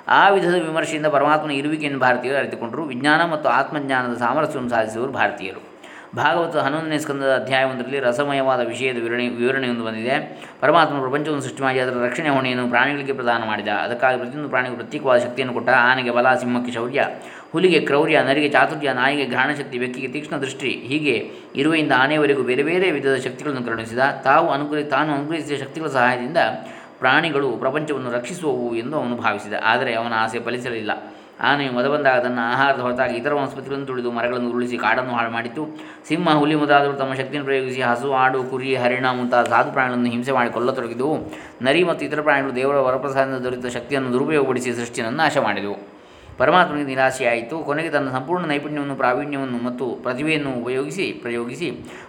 ಆ 0.08 0.30
ವಿಧದ 0.30 0.54
ವಿಮರ್ಶೆಯಿಂದ 0.54 1.06
ಪರಮಾತ್ಮನ 1.06 1.52
ಇರುವಿಕೆಯನ್ನು 1.52 2.00
ಭಾರತೀಯರು 2.00 2.38
ಅರಿತುಕೊಂಡರು. 2.38 2.84
ವಿಜ್ಞಾನ 2.84 3.26
ಮತ್ತು 3.26 3.50
ಆತ್ಮಜ್ಞಾನದ 3.50 4.18
ಸಾಮರಸ್ಯವನ್ನು 4.18 4.70
ಸಾಧಿಸುವವರು 4.70 5.12
ಭಾರತೀಯರು. 5.12 5.69
ಭಾಗವತ 6.16 6.58
ಹನ್ನೊಂದನೇ 6.58 6.98
ಸ್ಕಂದದ 6.98 7.36
ಅಧ್ಯಾಯವೊಂದರಲ್ಲಿ 7.36 8.00
ರಸಮಯವಾದ 8.00 8.60
ವಿಷಯದ 8.68 8.96
ವಿವರಣೆ 8.96 9.30
ವಿವರಣೆಯೊಂದು 9.30 9.86
ಬಂದಿದೆ. 9.86 10.44
ಪರಮಾತ್ಮ 10.60 11.00
ಪ್ರಪಂಚವನ್ನು 11.00 11.42
ಸೃಷ್ಟಿ 11.42 11.64
ಮಾಡಿ 11.64 11.80
ಅದರ 11.80 12.04
ರಕ್ಷಣೆ 12.06 12.30
ಹೊಣೆಯನ್ನು 12.30 12.70
ಪ್ರಾಣಿಗಳಿಗೆ 12.70 13.14
ಪ್ರದಾನ 13.14 13.44
ಮಾಡಿದ. 13.46 13.68
ಅದಕ್ಕಾಗಿ 13.68 14.18
ಪ್ರತಿಯೊಂದು 14.18 14.50
ಪ್ರಾಣಿಗೂ 14.50 14.76
ಪ್ರತ್ಯೇಕವಾದ 14.76 15.20
ಶಕ್ತಿಯನ್ನು 15.20 15.54
ಕೊಟ್ಟ 15.54 15.70
ಆನೆಗೆ 15.70 16.12
ಬಲ, 16.12 16.36
ಸಿಂಹಕ್ಕೆ 16.36 16.72
ಶೌರ್ಯ, 16.72 17.06
ಹುಲಿಗೆ 17.52 17.80
ಕ್ರೌರ್ಯ, 17.80 18.22
ನರಿಗೆ 18.22 18.50
ಚಾತುರ್ಯ, 18.50 18.94
ನಾಯಿಗೆ 18.94 19.58
ಶಕ್ತಿ, 19.58 19.80
ಬೆಕ್ಕಿಗೆ 19.80 20.08
ತೀಕ್ಷ್ಣ 20.08 20.38
ದೃಷ್ಟಿ, 20.38 20.70
ಹೀಗೆ 20.70 21.32
ಇರುವೆಯಿಂದ 21.56 21.92
ಆನೆಯವರೆಗೂ 21.98 22.44
ಬೇರೆ 22.44 22.64
ಬೇರೆ 22.64 22.92
ವಿಧದ 22.92 23.16
ಶಕ್ತಿಗಳನ್ನು 23.16 23.64
ಕರುಣಿಸಿದ. 23.64 24.00
ತಾವು 24.24 24.50
ಅನುಗ್ರಹ, 24.50 24.82
ತಾನು 24.82 25.14
ಅನುಗ್ರಹಿಸಿದ 25.14 25.60
ಶಕ್ತಿಗಳ 25.60 25.88
ಸಹಾಯದಿಂದ 25.88 26.38
ಪ್ರಾಣಿಗಳು 27.00 27.52
ಪ್ರಪಂಚವನ್ನು 27.52 28.12
ರಕ್ಷಿಸುವವು 28.12 28.76
ಎಂದು 28.76 28.98
ಅವನು 28.98 29.16
ಭಾವಿಸಿದ. 29.16 29.54
ಆದರೆ 29.64 29.94
ಅವನ 29.94 30.14
ಆಸೆ 30.14 30.40
ಫಲಿಸಲಿಲ್ಲ. 30.40 31.09
ಆನೆಯು 31.42 31.74
ಮದ 31.74 31.88
ಬಂದಾಗ 31.88 32.20
ಅದನ್ನು 32.20 32.42
ಆಹಾರದ 32.54 32.80
ಹೊರತಾಗಿ 32.80 33.18
ಇತರ 33.18 33.34
ವನಸ್ಪತಿಗಳನ್ನು 33.34 33.86
ತುಳಿದು 33.86 34.12
ಮರಗಳನ್ನು 34.12 34.50
ಉರುಳಿಸಿ 34.50 34.78
ಕಾಡನ್ನು 34.78 35.14
ಹಾಳು 35.14 35.30
ಮಾಡಿತ್ತು. 35.30 35.66
ಸಿಂಹ, 36.08 36.34
ಹುಲಿ 36.34 36.56
ಮುದಾದರು 36.56 36.94
ತಮ್ಮ 36.94 37.14
ಶಕ್ತಿಯನ್ನು 37.14 37.46
ಪ್ರಯೋಗಿಸಿ 37.46 37.82
ಹಸು, 37.82 38.14
ಆಡು, 38.14 38.44
ಕುರಿ, 38.44 38.76
ಹರಿಣ 38.76 39.06
ಮುಂತಾದ 39.12 39.46
ಸಾಧು 39.50 39.72
ಪ್ರಾಣಿಗಳನ್ನು 39.72 40.10
ಹಿಂಸೆ 40.10 40.32
ಮಾಡಿ 40.32 40.52
ಕೊಲ್ಲತೊಡಗಿದವು. 40.52 41.16
ನರಿ 41.62 41.84
ಮತ್ತು 41.84 42.06
ಇತರ 42.06 42.22
ಪ್ರಾಣಿಗಳು 42.22 42.56
ದೇವರ 42.56 42.76
ವರಪ್ರಸಾದದಿಂದ 42.76 43.44
ದೊರೆತ 43.44 43.66
ಶಕ್ತಿಯನ್ನು 43.66 44.14
ದುರುಪಯೋಗಪಡಿಸಿ 44.14 44.74
ಸೃಷ್ಟಿಯನ್ನು 44.74 45.18
ನಾಶ 45.18 45.38
ಮಾಡಿದವು 45.38 45.99
ಪರಮಾತ್ಮನಿಗೆ 46.40 46.88
ನಿರಾಸೆಯಾಯಿತು. 46.88 47.60
ಕೊನೆಗೆ 47.60 47.90
ತನ್ನ 47.90 48.10
ಸಂಪೂರ್ಣ 48.12 48.46
ನೈಪುಣ್ಯವನ್ನು, 48.46 48.96
ಪ್ರಾವೀಣ್ಯವನ್ನು 48.96 49.60
ಮತ್ತು 49.64 49.86
ಪ್ರತಿಭೆಯನ್ನು 50.04 50.52
ಉಪಯೋಗಿಸಿ, 50.62 51.06
ಪ್ರಯೋಗಿಸಿ 51.24 51.68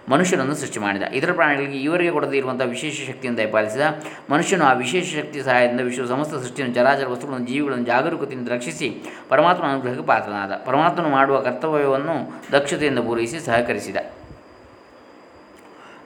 ಮನುಷ್ಯನನ್ನು 0.09 0.55
ಸೃಷ್ಟಿ 0.55 0.79
ಮಾಡಿದ. 0.79 1.01
ಇತರ 1.01 1.31
ಪ್ರಾಣಿಗಳಿಗೆ 1.31 1.77
ಈವರೆಗೆ 1.77 2.11
ಕೊಡದೇ 2.11 2.37
ಇರುವಂಥ 2.37 2.61
ವಿಶೇಷ 2.61 3.07
ಶಕ್ತಿಯನ್ನು 3.07 3.37
ದಯಪಾಲಿಸಿದ. 3.37 3.81
ಮನುಷ್ಯನು 4.29 4.65
ಆ 4.65 4.73
ವಿಶೇಷ 4.73 5.15
ಶಕ್ತಿ 5.15 5.41
ಸಹಾಯದಿಂದ 5.41 5.81
ವಿಶ್ವ 5.81 6.05
ಸಮಸ್ತ 6.05 6.33
ಸೃಷ್ಟಿಯನ್ನು, 6.35 6.75
ಚರಾಚರ 6.75 7.07
ವಸ್ತುಗಳನ್ನು, 7.07 7.47
ಜೀವಿಗಳನ್ನು 7.47 7.85
ಜಾಗರೂಕತೆಯಿಂದ 7.85 8.47
ರಕ್ಷಿಸಿ 8.47 8.89
ಪರಮಾತ್ಮನ 9.29 9.69
ಅನುಗ್ರಹಕ್ಕೆ 9.71 10.05
ಪಾತ್ರನಾದ. 10.05 10.51
ಪರಮಾತ್ಮನು 10.65 11.09
ಮಾಡುವ 11.09 11.39
ಕರ್ತವ್ಯವನ್ನು 11.39 12.17
ದಕ್ಷತೆಯಿಂದ 12.51 12.99
ಪೂರೈಸಿ 12.99 13.39
ಸಹಕರಿಸಿದ. 13.45 13.97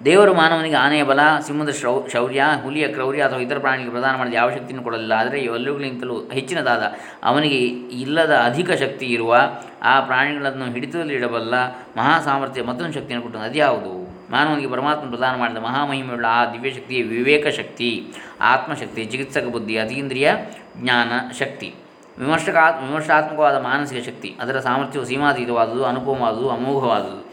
ದೇವರು 0.06 0.34
ಮಾನವನಿಗೆ 0.34 0.76
ಆನೆಯ 0.76 1.04
ಬಲ, 1.04 1.20
ಸಿಂಹದ 1.46 1.70
ಶೌ, 1.70 2.08
ಶೌರ್ಯ, 2.08 2.44
ಹುಲಿಯ 2.64 2.88
ಕ್ರೌರ್ಯ 2.88 3.22
ಅಥವಾ 3.24 3.40
ಇತರ 3.40 3.60
ಪ್ರಾಣಿಗೆ 3.60 3.90
ಪ್ರದಾನ 3.90 4.18
ಮಾಡಿದ 4.18 4.34
ಯಾವ 4.34 4.50
ಶಕ್ತಿಯನ್ನು 4.50 4.84
ಕೊಡಲಿಲ್ಲ. 4.84 5.14
ಆದರೆ 5.14 5.40
ಇವೆಲ್ಲವುಗಳಿಗಿಂತಲೂ 5.40 6.18
ಹೆಚ್ಚಿನದಾದ 6.30 6.84
ಅವನಿಗೆ 7.24 7.60
ಇಲ್ಲದ 8.02 8.36
ಅಧಿಕ 8.46 8.72
ಶಕ್ತಿ 8.72 9.06
ಇರುವ 9.06 9.38
ಆ 9.84 10.00
ಪ್ರಾಣಿಗಳನ್ನು 10.00 10.66
ಹಿಡಿತದಲ್ಲಿಡಬಲ್ಲ 10.66 11.54
ಮಹಾ 11.98 12.22
ಸಾಮರ್ಥ್ಯ 12.22 12.64
ಮತ್ತೊಂದು 12.64 12.94
ಶಕ್ತಿಯನ್ನು 12.94 13.22
ಕೊಟ್ಟನು 13.22 13.42
ಅದ್ಯಾವುದು 13.42 14.06
ಮಾನವನಿಗೆ 14.32 14.70
ಪರಮಾತ್ಮ 14.70 15.10
ಪ್ರದಾನ 15.10 15.40
ಮಾಡಿದ 15.40 15.58
ಮಹಾಮಹಿಮೆಯುಳ್ಳ 15.58 16.26
ಆ 16.30 16.46
ದಿವ್ಯಶಕ್ತಿಯ 16.46 17.04
ವಿವೇಕ 17.04 17.48
ಶಕ್ತಿ 17.48 18.14
ಆತ್ಮಶಕ್ತಿ, 18.42 19.06
ಚಿಕಿತ್ಸಕ 19.06 19.44
ಬುದ್ಧಿ 19.44 19.78
ಅತೀಂದ್ರಿಯ 19.78 20.32
ಜ್ಞಾನ 20.78 21.12
ಶಕ್ತಿ. 21.40 21.74
ವಿಮರ್ಶಕಾತ್, 22.20 22.84
ವಿಮರ್ಶಾತ್ಮಕವಾದ 22.84 23.62
ಮಾನಸಿಕ 23.62 24.06
ಶಕ್ತಿ. 24.06 24.36
ಅದರ 24.40 24.60
ಸಾಮರ್ಥ್ಯವು 24.60 25.06
ಸೀಮಾತೀತವಾದುದು, 25.06 25.86
ಅನುಪಮವಾದುದು, 25.86 26.50
ಅಮೋಘವಾದುದು. 26.50 27.25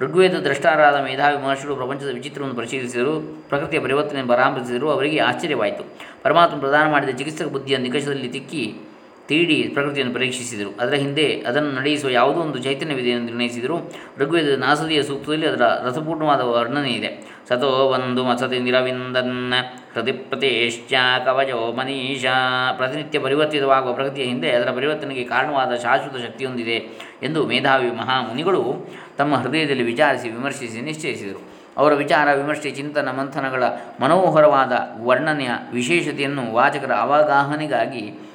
ಋಗ್ವೇದ 0.00 0.34
ದ್ರಷ್ಟಾರಾದ 0.34 1.04
ಮೇಧಾವಿ 1.04 1.36
ಮಹರ್ಷಿಗಳು 1.36 1.76
ಪ್ರಪಂಚದ 1.76 2.10
ವಿಚಿತ್ರವನ್ನು 2.12 2.56
ಪರಿಶೀಲಿಸಿದರು. 2.56 3.44
ಪ್ರಕೃತಿಯ 3.48 3.80
ಪರಿವರ್ತನೆಯನ್ನು 3.80 4.34
ಪರಾಮರ್ಶಿಸಿದರು 4.34 4.90
ಅವರಿಗೆ 4.90 5.18
ಆಶ್ಚರ್ಯವಾಯಿತು. 5.18 5.84
ಪರಮಾತ್ಮ 6.22 6.58
ಪ್ರದಾನ 6.58 6.90
ಮಾಡಿದ 6.90 7.08
ಚಿಕಿತ್ಸಕ 7.08 7.46
ಬುದ್ಧಿಯ 7.46 7.76
ನಿಕಷದಲ್ಲಿ 7.76 8.28
ತಿಕ್ಕಿ 8.28 8.83
ತೀಡಿ 9.28 9.70
ಪ್ರಕೃತಿಯನ್ನು 9.72 10.14
ಪರೀಕ್ಷಿಸಿದರು. 10.14 10.74
ಅದರ 10.80 10.94
ಹಿಂದೆ 10.94 11.40
ಅದನ್ನು 11.40 11.72
ನಡೆಯಿಸುವ 11.72 12.10
ಯಾವುದೋ 12.10 12.40
ಒಂದು 12.40 12.58
ಚೈತನ್ಯವಿದೆ 12.58 13.10
ಎಂದು 13.10 13.24
ನಿರ್ಣಯಿಸಿದರು. 13.24 13.92
ಋಗ್ವೇದ 14.18 14.58
ನಾಸದಿಯ 14.58 15.02
ಸೂಕ್ತದಲ್ಲಿ 15.02 15.46
ಅದರ 15.46 15.62
ರಸಪೂರ್ಣವಾದ 15.64 16.40
ವರ್ಣನೆ 16.40 16.90
ಇದೆ. 16.90 17.38
ಸತೋ 17.48 17.66
ಒಂದು 17.66 18.24
ಮಸತಿ 18.24 18.58
ನಿರವಿಂದನ್ನ 18.58 19.54
ಹೃದಯ 19.94 20.12
ಪ್ರತಿಷ್ಠ 20.12 20.92
ಕವಚೋ 21.24 21.72
ಮನೀಷಾ. 21.72 22.72
ಪ್ರತಿನಿತ್ಯ 22.76 23.18
ಪರಿವರ್ತಿತವಾಗುವ 23.18 23.92
ಪ್ರಕೃತಿಯ 23.92 24.24
ಹಿಂದೆ 24.24 24.50
ಅದರ 24.50 24.70
ಪರಿವರ್ತನೆಗೆ 24.70 25.24
ಕಾರಣವಾದ 25.24 25.74
ಶಾಶ್ವತ 25.74 26.22
ಶಕ್ತಿಯೊಂದಿದೆ 26.22 26.76
ಎಂದು 27.22 27.46
ಮೇಧಾವಿ 27.46 27.90
ಮಹಾಮುನಿಗಳು 27.90 28.90
ತಮ್ಮ 29.18 29.34
ಹೃದಯದಲ್ಲಿ 29.34 29.82
ವಿಚಾರಿಸಿ 29.82 30.28
ವಿಮರ್ಶಿಸಿ 30.28 30.80
ನಿಶ್ಚಯಿಸಿದರು. 30.80 31.54
ಅವರ 31.76 31.94
ವಿಚಾರ, 31.94 32.34
ವಿಮರ್ಶೆ, 32.34 32.70
ಚಿಂತನ, 32.70 33.08
ಮಂಥನಗಳ 33.08 33.62
ಮನೋಹರವಾದ 34.00 34.72
ವರ್ಣನೆಯ 35.02 35.50
ವಿಶೇಷತೆಯನ್ನು 35.72 36.52
ವಾಚಕರ 36.52 36.92
ಅವಗಾಹನೆಗಾಗಿ 36.92 38.33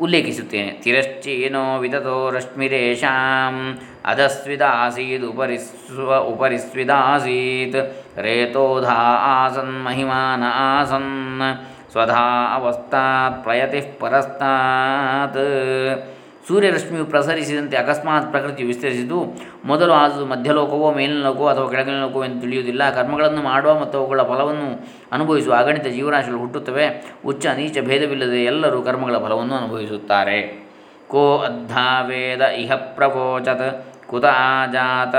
ಉಲ್ಲೇಖಿಸುತ್ತೇನೆ 0.00 0.72
ತಿರಶ್ಚೇನೋ 0.84 1.62
ವಿದತೋ 1.78 2.16
ರಶ್ಮಿರೇಶಾಂ 2.30 3.54
ಅಧಸ್ವಿದಾಸೀದ್ 4.06 5.24
ಉಪರಿಸ್ವ 5.24 6.18
ಉಪರಿಸ್ವಿದಾಸೀತ್ 6.24 7.78
ರೇತೋಧಾ 8.18 8.98
ಆಸನ್ 9.30 9.76
ಮಹಿಮಾನ 9.84 10.42
ಆಸನ್ 10.66 11.14
ಸ್ವಧಾ 11.92 12.24
ಅವಸ್ತಾತ್ 12.54 13.38
ಪ್ರಯತಿ 13.44 13.80
ಪರಸ್ತಾತ್ 14.00 15.42
ಸೂರ್ಯರಶ್ಮಿಯು 16.47 17.05
ಪ್ರಸರಿಸಿದಂತೆ 17.05 17.77
ಅಕಸ್ಮಾತ್ 17.77 18.31
ಪ್ರಕೃತಿಯು 18.31 18.67
ವಿಸ್ತರಿಸಿದ್ದು, 18.67 19.25
ಮೊದಲು 19.65 19.93
ಅದು 19.93 20.25
ಮಧ್ಯಲೋಕವೋ 20.25 20.93
ಮೇಲಿನ 20.93 21.23
ಲೋಕವೋ 21.23 21.47
ಅಥವಾ 21.47 21.69
ಕೆಳಗಿನ 21.69 22.01
ಲೋಕವೋ 22.01 22.23
ಎಂದು 22.23 22.41
ತಿಳಿಯುವುದಿಲ್ಲ. 22.41 22.95
ಕರ್ಮಗಳನ್ನು 22.95 23.41
ಮಾಡುವ 23.41 23.79
ಮತ್ತು 23.79 23.97
ಅವುಗಳ 23.97 24.21
ಫಲವನ್ನು 24.21 24.87
ಅನುಭವಿಸುವ 25.11 25.53
ಅಗಣಿತ 25.53 25.87
ಜೀವರಾಶಿಗಳು 25.87 26.39
ಹುಟ್ಟುತ್ತವೆ. 26.39 27.13
ಉಚ್ಚ, 27.25 27.45
ನೀಚ 27.45 27.77
ಭೇದವಿಲ್ಲದೆ 27.79 28.43
ಎಲ್ಲರೂ 28.43 28.81
ಕರ್ಮಗಳ 28.81 29.17
ಫಲವನ್ನು 29.17 29.55
ಅನುಭವಿಸುತ್ತಾರೆ. 29.55 30.71
ಕೋ 31.07 31.37
ಅದ್ಧಾ 31.37 32.01
ವೇದ 32.01 32.41
ಇಹ 32.41 32.73
ಪ್ರವೋಚತ್. 32.73 33.85
ಕುತ 34.07 34.25
ಆಜಾತ. 34.25 35.15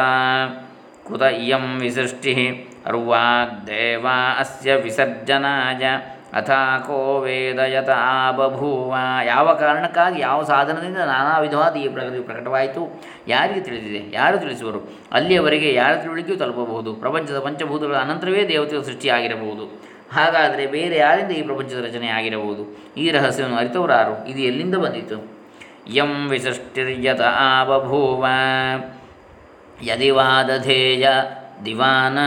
ಕುತ 1.08 1.22
ಇಯಂ 1.22 1.80
ವಿಸೃಷ್ಟಿ. 1.80 2.68
ಅರ್ವಾಗ್ದೇವ 2.86 4.06
ಅಸ್ಯ 4.38 4.74
ವಿಸರ್ಜನಾಯ. 4.74 5.84
ಅಥಾಕೋ 6.32 7.20
ವೇದಯತ 7.20 7.88
ಆ 7.96 8.30
ಬಭೂವ 8.30 8.96
ಯಾವ 9.24 9.54
ಕಾರಣಕ್ಕಾಗಿ, 9.54 10.20
ಯಾವ 10.20 10.42
ಸಾಧನದಿಂದ 10.42 10.96
ನಾನಾ 10.96 11.38
ವಿಧವಾದ 11.38 11.76
ಈ 11.76 11.88
ಪ್ರಗತಿ 11.88 12.20
ಪ್ರಕಟವಾಯಿತು? 12.20 13.04
ಯಾರಿಗೆ 13.28 13.60
ತಿಳಿದಿದೆ? 13.60 14.16
ಯಾರು 14.16 14.38
ತಿಳಿಸುವರು? 14.38 14.98
ಅಲ್ಲಿಯವರೆಗೆ 15.12 15.74
ಯಾರ 15.74 15.94
ತಿಳುವಳಿಕೆಯೂ 15.94 16.38
ತಲುಪಬಹುದು. 16.38 16.94
ಪ್ರಪಂಚದ 16.94 17.38
ಪಂಚಭೂತಗಳ 17.38 17.96
ಅನಂತರವೇ 17.96 18.48
ದೇವತೆಯ 18.48 18.82
ಸೃಷ್ಟಿಯಾಗಿರಬಹುದು. 18.82 19.82
ಹಾಗಾದರೆ 20.12 20.66
ಬೇರೆ 20.66 20.96
ಯಾರಿಂದ 20.96 21.30
ಈ 21.30 21.42
ಪ್ರಪಂಚದ 21.42 21.84
ರಚನೆ 21.84 22.08
ಆಗಿರಬಹುದು? 22.08 22.78
ಈ 22.96 23.10
ರಹಸ್ಯವನ್ನು 23.10 23.56
ಅರಿತವರಾರು? 23.56 24.28
ಇದು 24.28 24.40
ಎಲ್ಲಿಂದ 24.40 24.74
ಬಂದಿತು? 24.74 25.42
ಯಂ 25.90 26.28
ವಿಸೃಷ್ಟಿರ್ಯತ 26.28 27.20
ಆ 27.20 27.64
ಬಭೂವ 27.64 28.26
ಯದಿವಾದಧೇಯ 29.84 31.08
ದಿವಾನ. 31.64 32.18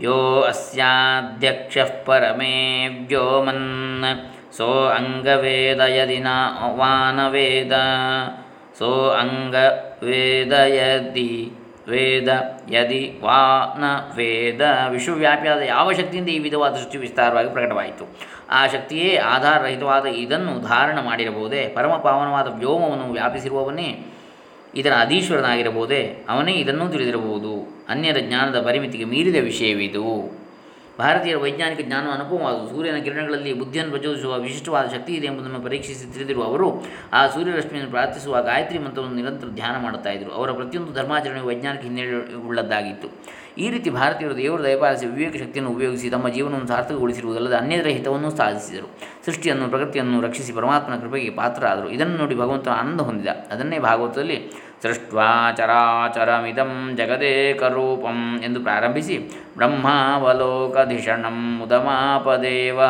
ಯೋ 0.00 0.40
ಅಸ್ಯಾಧ್ಯಕ್ಷ 0.40 1.78
ಪರಮೇ 1.78 2.86
ವ್ಯೋಮನ್ 2.86 4.52
ಸೋ 4.56 4.86
ಅಂಗವೇದ 4.86 5.80
ಯದಿ 5.80 6.18
ನ 6.18 6.26
ವಾನವೇದ 6.76 7.72
ಸೋ 8.78 9.16
ಯದಿ 10.68 11.52
ವೇದ 11.88 12.28
ಯದಿ 12.70 13.20
ವಾನ 13.22 13.84
ವೇದ 14.16 14.60
ವಿಶ್ವವ್ಯಾಪಿಯಾದ 14.88 15.58
ಯಾವ 15.58 15.92
ಶಕ್ತಿಯಿಂದ 15.92 16.28
ಈ 16.28 16.38
ವಿಧವಾದ 16.38 16.74
ಸೃಷ್ಟಿ 16.74 16.98
ವಿಸ್ತಾರವಾಗಿ 16.98 17.50
ಪ್ರಕಟವಾಯಿತು? 17.50 18.04
ಆ 18.50 18.66
ಶಕ್ತಿಯೇ 18.66 19.16
ಆಧಾರರಹಿತವಾದ 19.16 20.04
ಇದನ್ನು 20.04 20.68
ಧಾರಣ 20.68 20.98
ಮಾಡಿರಬಹುದೇ? 21.04 21.68
ಪರಮ 21.68 21.96
ಪಾವನವಾದ 21.96 22.58
ವ್ಯೋಮವನ್ನು 22.58 23.12
ವ್ಯಾಪಿಸಿರುವವನೇ 23.12 24.02
ಇದರ 24.74 24.92
ಅಧೀಶ್ವರನಾಗಿರಬಹುದೇ? 25.00 26.26
ಅವನೇ 26.28 26.52
ಇದನ್ನೂ 26.52 26.88
ತಿಳಿದಿರಬಹುದು. 26.88 27.84
ಅನ್ಯರ 27.88 28.16
ಜ್ಞಾನದ 28.20 28.60
ಪರಿಮಿತಿಗೆ 28.60 29.04
ಮೀರಿದ 29.04 29.36
ವಿಷಯವಿದು. 29.44 30.38
ಭಾರತೀಯರ 30.98 31.36
ವೈಜ್ಞಾನಿಕ 31.36 31.86
ಜ್ಞಾನ 31.86 32.06
ಅನುಪಮವಾದ 32.12 32.54
ಸೂರ್ಯನ 32.54 32.96
ಕಿರಣಗಳಲ್ಲಿ 32.96 33.52
ಬುದ್ಧಿಯನ್ನು 33.52 33.92
ಪ್ರಚೋದಿಸುವ 33.92 34.38
ವಿಶಿಷ್ಟವಾದ 34.38 34.86
ಶಕ್ತಿ 34.86 35.12
ಇದೆ 35.14 35.26
ಎಂಬುದನ್ನು 35.26 35.60
ಪರೀಕ್ಷಿಸಿ 35.60 36.12
ತಿಳಿದಿರುವ 36.12 36.44
ಅವರು, 36.44 36.86
ಆ 37.12 37.26
ಸೂರ್ಯರಶ್ಮಿಯನ್ನು 37.26 37.90
ಪ್ರಾರ್ಥಿಸುವ 37.90 38.42
ಗಾಯತ್ರಿ 38.42 38.78
ಮಂತ್ರವನ್ನು 38.78 39.16
ನಿರಂತರ 39.16 39.46
ಧ್ಯಾನ 39.46 39.82
ಮಾಡುತ್ತಾ 39.82 40.10
ಇದ್ದರು. 40.10 40.32
ಅವರ 40.32 40.52
ಪ್ರತಿಯೊಂದು 40.52 40.92
ಧರ್ಮಾಚರಣೆ 40.92 41.40
ವೈಜ್ಞಾನಿಕ 41.40 41.80
ಹಿನ್ನೆಲೆ 41.80 42.46
ಉಳ್ಳದ್ದಾಗಿತ್ತು 42.46 43.08
ಈ 43.58 43.70
ರೀತಿ 43.70 43.90
ಭಾರತೀಯರು 43.90 44.36
ದೇವರ 44.36 44.62
ದಯಪಾಲಿಸಿ 44.62 45.06
ವಿವೇಕ 45.06 45.36
ಶಕ್ತಿಯನ್ನು 45.36 45.70
ಉಪಯೋಗಿಸಿ 45.70 46.10
ತಮ್ಮ 46.10 46.28
ಜೀವನವನ್ನು 46.28 46.66
ಸಾರ್ಥಕಗೊಳಿಸಿರುವುದಲ್ಲದೆ 46.66 47.56
ಅನ್ಯದರ 47.56 47.86
ಹಿತವನ್ನು 47.86 48.30
ಸಾಧಿಸಿದರು. 48.30 48.98
ಸೃಷ್ಟಿಯನ್ನು 49.26 49.68
ಪ್ರಕೃತಿಯನ್ನು 49.68 50.20
ರಕ್ಷಿಸಿ 50.20 50.52
ಪರಮಾತ್ಮನ 50.52 51.00
ಕೃಪೆಗೆ 51.00 51.30
ಪಾತ್ರರಾದರು. 51.30 51.90
ಇದನ್ನು 51.90 52.16
ನೋಡಿ 52.16 52.34
ಭಗವಂತ 52.34 52.68
ಆನಂದ 52.68 53.00
ಹೊಂದಿದ. 53.00 53.26
ಅದನ್ನೇ 53.26 53.78
ಭಾಗವತದಲ್ಲಿ 53.78 54.52
ಸೃಷ್ಟ್ವಾ 54.82 55.52
ಚರಾಚರಮಿದಂ 55.56 56.96
ಜಗದೇಕರೂಪಂ 56.96 58.40
ಎಂದು 58.44 58.60
ಪ್ರಾರಂಭಿಸಿ, 58.60 59.42
ಬ್ರಹ್ಮಾವಲೋಕಧಿಷಣಂ 59.56 61.62
ಉದಮಾಪದೇವ 61.62 62.80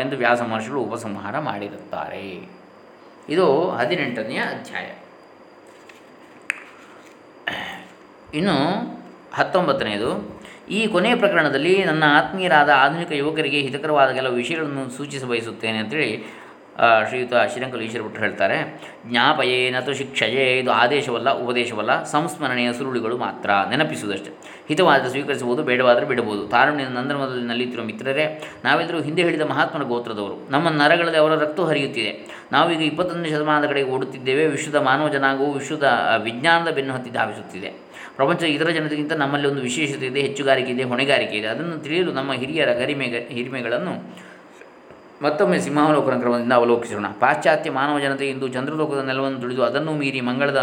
ಎಂದು 0.00 0.16
ವ್ಯಾಸ 0.16 0.42
ಮಹರ್ಷಿಗಳು 0.42 0.80
ಉಪಸಂಹಾರ 0.80 1.38
ಮಾಡಿರುತ್ತಾರೆ. 1.38 2.48
ಇದು 3.28 3.70
ಹದಿನೆಂಟನೆಯ 3.70 4.38
ಅಧ್ಯಾಯ. 4.38 4.86
ಇನ್ನು 8.34 9.01
ಹತ್ತೊಂಬತ್ತನೆಯದು 9.34 10.42
ಈ 10.70 10.86
ಕೊನೆಯ 10.86 11.14
ಪ್ರಕರಣದಲ್ಲಿ 11.14 11.84
ನನ್ನ 11.84 12.04
ಆತ್ಮೀಯರಾದ 12.08 12.70
ಆಧುನಿಕ 12.76 13.12
ಯುವಕರಿಗೆ 13.12 13.60
ಹಿತಕರವಾದ 13.60 14.10
ಕೆಲವು 14.10 14.34
ವಿಷಯಗಳನ್ನು 14.34 14.96
ಸೂಚಿಸ 14.96 15.24
ಬಯಸುತ್ತೇನೆ 15.24 15.78
ಅಂತೇಳಿ 15.78 16.42
ಶ್ರೀಯುತ 17.08 17.34
ಶ್ರೀರಂಗಲು 17.52 17.80
ಈಶ್ವರ 17.80 18.18
ಹೇಳ್ತಾರೆ. 18.18 18.82
ಜ್ಞಾಪಯೇ 19.06 19.70
ನತು 19.70 19.94
ಶಿಕ್ಷಯೇ, 19.94 20.58
ಇದು 20.58 20.72
ಆದೇಶವಲ್ಲ, 20.72 21.30
ಉಪದೇಶವಲ್ಲ, 21.30 22.04
ಸಂಸ್ಮರಣೆಯ 22.04 22.72
ಸುರುಳಿಗಳು 22.72 23.16
ಮಾತ್ರ, 23.16 23.50
ನೆನಪಿಸುವುದಷ್ಟೇ. 23.70 24.30
ಹಿತವಾದರೆ 24.68 25.10
ಸ್ವೀಕರಿಸಬಹುದು, 25.10 25.62
ಬೇಡವಾದರೆ 25.62 26.06
ಬಿಡಬಹುದು. 26.06 26.48
ತಾರುಣ್ಯ 26.48 26.84
ನಂದರ್ಮದಲ್ಲಿ 26.84 27.46
ನಲ್ಲಿತ್ತಿರುವ 27.48 27.86
ಮಿತ್ರರೇ, 27.86 28.42
ನಾವೆಲ್ಲರೂ 28.64 29.02
ಹಿಂದೆ 29.02 29.22
ಹೇಳಿದ 29.22 29.40
ಮಹಾತ್ಮನ 29.40 29.82
ಗೋತ್ರದವರು. 29.82 30.50
ನಮ್ಮ 30.50 30.68
ನರಗಳಲ್ಲಿ 30.68 31.18
ಅವರ 31.18 31.34
ರಕ್ತ 31.34 31.60
ಹರಿಯುತ್ತಿದೆ. 31.60 32.42
ನಾವೀಗ 32.52 32.80
ಇಪ್ಪತ್ತೊಂದನೇ 32.80 33.28
ಶತಮಾನದ 33.28 33.66
ಕಡೆಗೆ 33.66 33.90
ಓಡುತ್ತಿದ್ದೇವೆ, 33.90 34.46
ವಿಶ್ವದ 34.46 34.74
ಮಾನವ 34.74 35.08
ಜನಾಂಗವು 35.08 35.52
ವಿಶ್ವದ 35.52 36.18
ವಿಜ್ಞಾನದ 36.22 36.72
ಬೆನ್ನು 36.72 36.94
ಹತ್ತಿ 36.94 37.10
ಧಾವಿಸುತ್ತಿದೆ. 37.10 37.91
ಪ್ರಪಂಚದ 38.16 38.44
ಇತರ 38.44 38.68
ಜನತೆಗಿಂತ 38.68 39.12
ನಮ್ಮಲ್ಲಿ 39.12 39.48
ಒಂದು 39.48 39.62
ವಿಶೇಷತೆ 39.62 40.06
ಇದೆ, 40.06 40.20
ಹೆಚ್ಚುಗಾರಿಕೆ 40.20 40.72
ಇದೆ, 40.72 40.82
ಹೊಣೆಗಾರಿಕೆ 40.82 41.36
ಇದೆ. 41.36 41.46
ಅದನ್ನು 41.46 41.78
ತಿಳಿಯಲು 41.78 42.12
ನಮ್ಮ 42.12 42.32
ಹಿರಿಯರ 42.32 42.72
ಗರಿಮೆ 42.72 43.04
ಹಿರಿಮೆಗಳನ್ನು 43.04 44.22
ಮತ್ತೊಮ್ಮೆ 45.22 45.58
ಸಿಂಹಾವಲೋಕನ 45.58 46.20
ಕ್ರಮದಿಂದ 46.20 46.52
ಅವಲೋಕಿಸೋಣ. 46.52 47.06
ಪಾಶ್ಚಾತ್ಯ 47.06 47.70
ಮಾನವ 47.70 48.00
ಜನತೆ 48.00 48.28
ಇಂದು 48.28 48.48
ಚಂದ್ರಲೋಕದ 48.48 49.04
ನೆಲವನ್ನು 49.06 49.40
ತುಳಿದು 49.40 49.64
ಅದನ್ನು 49.64 49.92
ಮೀರಿ 49.92 50.20
ಮಂಗಳದ 50.20 50.56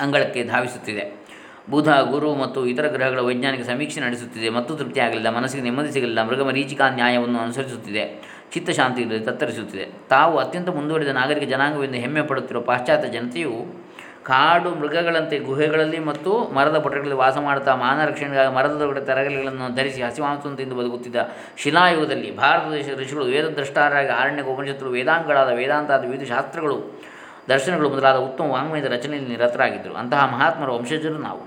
ಅಂಗಳಕ್ಕೆ 0.00 0.44
ಧಾವಿಸುತ್ತಿದೆ. 0.44 1.26
ಬುಧ, 1.70 1.88
ಗುರು 1.88 2.34
ಮತ್ತು 2.34 2.66
ಇತರ 2.66 2.86
ಗ್ರಹಗಳ 2.86 3.20
ವೈಜ್ಞಾನಿಕ 3.20 3.60
ಸಮೀಕ್ಷೆ 3.60 4.00
ನಡೆಸುತ್ತಿದೆ. 4.00 4.48
ಮತ್ತು 4.48 4.76
ತೃಪ್ತಿಯಾಗಲಿಲ್ಲ 4.76 5.36
ಮನಸ್ಸಿಗೆ 5.36 5.64
ನೆಮ್ಮದಿ 5.64 5.92
ಸಿಗಲಿಲ್ಲ. 5.92 6.22
ಮೃಗಮರೀಚಿಕಾ 6.22 6.88
ನ್ಯಾಯವನ್ನು 6.88 7.38
ಅನುಸರಿಸುತ್ತಿದೆ. 7.38 8.22
ಚಿತ್ತಶಾಂತಿಯಲ್ಲಿ 8.52 9.20
ತತ್ತರಿಸುತ್ತಿದೆ. 9.20 9.88
ತಾವು 10.08 10.38
ಅತ್ಯಂತ 10.38 10.68
ಮುಂದುವರಿದ 10.68 11.08
ನಾಗರಿಕ 11.08 11.48
ಜನಾಂಗವೆಂದು 11.48 11.94
ಹೆಮ್ಮೆ 11.94 12.22
ಪಡುತ್ತಿರುವ 12.22 12.62
ಪಾಶ್ಚಾತ್ಯ 12.62 13.08
ಜನತೆಯು 13.08 13.87
ಕಾಡು 14.28 14.70
ಮೃಗಗಳಂತೆ 14.70 15.38
ಗುಹೆಗಳಲ್ಲಿ 15.38 15.98
ಮತ್ತು 15.98 16.54
ಮರದ 16.54 16.78
ಪೊಟೆಗಳಲ್ಲಿ 16.78 17.16
ವಾಸ 17.16 17.38
ಮಾಡುತ್ತಾ 17.38 17.74
ಮಾನ 17.74 18.04
ರಕ್ಷಣೆಗಾಗಿ 18.04 18.54
ಮರದ 18.54 19.02
ತರಗಲಿಗಳನ್ನು 19.06 19.74
ಧರಿಸಿ 19.74 20.02
ಹಸಿವಾಂಸದಿಂದ 20.02 20.56
ತಿಂದು 20.56 20.74
ಬದುಕುತ್ತಿದ್ದ 20.74 21.16
ಶಿಲಾಯುಗದಲ್ಲಿ 21.56 22.36
ಭಾರತ 22.36 22.62
ದೇಶದ 22.72 23.00
ಋಷಿಗಳು, 23.00 23.24
ವೇದದ್ರಷ್ಟಾರಾಗಿ 23.24 24.08
ಆರಣ್ಯ 24.08 24.42
ಉಪನಿಷತ್ತುಗಳು 24.42 24.94
ವೇದಾಂಗಗಳಾದ 24.94 25.48
ವೇದಾಂತಾದ 25.52 26.00
ವಿವಿಧ 26.00 26.22
ಶಾಸ್ತ್ರಗಳು, 26.22 27.02
ದರ್ಶನಗಳು 27.48 27.88
ಮೊದಲಾದ 27.88 28.16
ಉತ್ತಮ 28.16 28.44
ವಾಂಗ್ಮಯದ 28.44 28.84
ರಚನೆಯಲ್ಲಿ 28.84 29.30
ನಿರತರಾಗಿದ್ದರು. 29.30 29.94
ಅಂತಹ 29.94 30.32
ಮಹಾತ್ಮರ 30.34 30.70
ವಂಶಜರು 30.70 31.18
ನಾವು. 31.18 31.40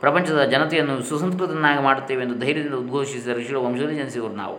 ಪ್ರಪಂಚದ 0.00 0.44
ಜನತೆಯನ್ನು 0.44 1.02
ಸುಸಂಸ್ಕೃತನಾಗಿ 1.02 1.82
ಮಾಡುತ್ತೇವೆ 1.82 2.22
ಎಂದು 2.22 2.38
ಧೈರ್ಯದಿಂದ 2.38 2.74
ಉದ್ಘೋಷಿಸಿದ 2.74 3.36
ಋಷಿಗಳ 3.36 3.56
ವಂಶದಲ್ಲಿ 3.56 3.94
ಜನಿಸಿದವರು 3.94 4.32
ನಾವು. 4.32 4.58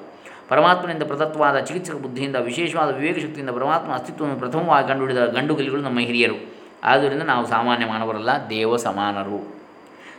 ಪರಮಾತ್ಮನಿಂದ 0.50 1.04
ಪ್ರತತ್ವವಾದ 1.04 1.60
ಚಿಕಿತ್ಸಕ 1.60 1.96
ಬುದ್ಧಿಯಿಂದ, 1.96 2.36
ವಿಶೇಷವಾದ 2.36 2.94
ವಿವೇಕ 2.96 3.16
ಶಕ್ತಿಯಿಂದ 3.16 3.50
ಪರಮಾತ್ಮ 3.50 3.94
ಅಸ್ತಿತ್ವವನ್ನು 3.94 4.40
ಪ್ರಥಮವಾಗಿ 4.40 4.88
ಕಂಡುಹಿಡಿದ 4.88 5.26
ಗಂಡುಗಲಿಗಳು 5.26 5.82
ನಮ್ಮ 5.82 6.00
ಹಿರಿಯರು. 6.00 6.59
ಆದ್ದರಿಂದ 6.84 7.22
ನಾವು 7.22 7.48
ಸಾಮಾನ್ಯ 7.48 7.86
ಮಾನವರಲ್ಲ, 7.86 8.30
ದೇವ 8.50 8.76
ಸಮಾನರು. 8.76 9.60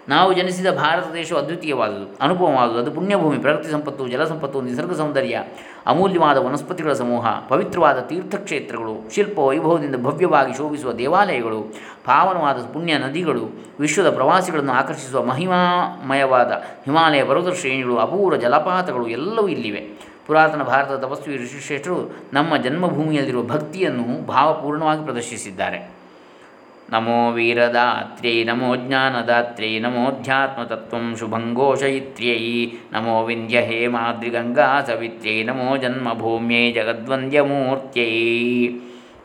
ನಾವು 0.08 0.32
ಜನಿಸಿದ 0.32 0.66
ಭಾರತ 0.70 1.12
ದೇಶವು 1.12 1.38
ಅದ್ವಿತೀಯವಾದುದು, 1.38 2.16
ಅನುಪಮವಾದುದು, 2.20 2.78
ಅದು 2.78 2.90
ಪುಣ್ಯಭೂಮಿ, 2.90 3.38
ಪ್ರಕೃತಿ 3.38 3.70
ಸಂಪತ್ತು, 3.70 4.08
ಜಲ 4.08 4.24
ಸಂಪತ್ತು, 4.24 4.60
ನಿಸರ್ಗ 4.60 4.92
ಸೌಂದರ್ಯ, 4.92 5.44
ಅಮೂಲ್ಯವಾದ 5.86 6.36
ವನಸ್ಪತಿಗಳ 6.36 6.92
ಸಮೂಹ, 6.92 7.26
ಪವಿತ್ರವಾದ 7.48 7.98
ತೀರ್ಥಕ್ಷೇತ್ರಗಳು, 7.98 9.10
ಶಿಲ್ಪ 9.14 9.38
ವೈಭವದಿಂದ 9.38 9.96
ಭವ್ಯವಾಗಿ 9.96 10.56
ಶೋಭಿಸುವ 10.56 10.92
ದೇವಾಲಯಗಳು, 10.92 11.60
ಪಾವನವಾದ 12.04 12.56
ಪುಣ್ಯ 12.72 12.98
ನದಿಗಳು, 12.98 13.50
ವಿಶ್ವದ 13.80 14.10
ಪ್ರವಾಸಿಗಳನ್ನು 14.10 14.72
ಆಕರ್ಷಿಸುವ 14.72 15.24
ಮಹಿಮಾಮಯವಾದ 15.24 16.52
ಹಿಮಾಲಯ 16.84 17.24
ಪರ್ವತ 17.24 17.54
ಶ್ರೇಣಿಗಳು, 17.54 17.96
ಅಪೂರ್ವ 17.96 18.36
ಜಲಪಾತಗಳು 18.36 19.08
ಎಲ್ಲವೂ 19.08 19.48
ಇಲ್ಲಿವೆ. 19.48 20.10
ಪುರಾತನ 20.26 20.62
ಭಾರತದ 20.62 20.96
ತಪಸ್ವಿ 20.96 21.36
ಋಷಿಶ್ರೇಷ್ಠರು 21.36 22.16
ನಮ್ಮ 22.32 22.56
ಜನ್ಮಭೂಮಿಯಲ್ಲಿರುವ 22.56 23.42
ಭಕ್ತಿಯನ್ನು 23.42 24.26
ಭಾವಪೂರ್ಣವಾಗಿ 24.26 25.04
ಪ್ರದರ್ಶಿಸಿದ್ದಾರೆ. 25.04 26.00
ನಮೋ 26.92 27.30
ವೀರದಾತ್ರ್ಯೈ 27.32 28.37
ನಮೋ 28.44 28.76
ಜ್ಞಾನದಾತ್ರ್ಯೈ 28.76 29.73
ನಮೋಧ್ಯಾತ್ಮತತ್ವಂ 29.78 31.06
ಶುಭಂಘೋಷಯಿತ್ರ್ಯೈ 31.18 32.42
ನಮೋ 32.92 33.16
ವಿಂಧ್ಯ 33.25 33.61
ಹೇಮಾದ್ರಿಗಂಗಾ 33.61 34.68
ಸವಿತ್ರ್ಯೈ 34.87 35.38
ನಮೋ 35.42 35.76
ಜನ್ಮಭೂಮ್ಯೈ 35.76 36.64
ಜಗದ್ವಂದ್ಯಮೂರ್ತ್ಯೈ 36.73 38.12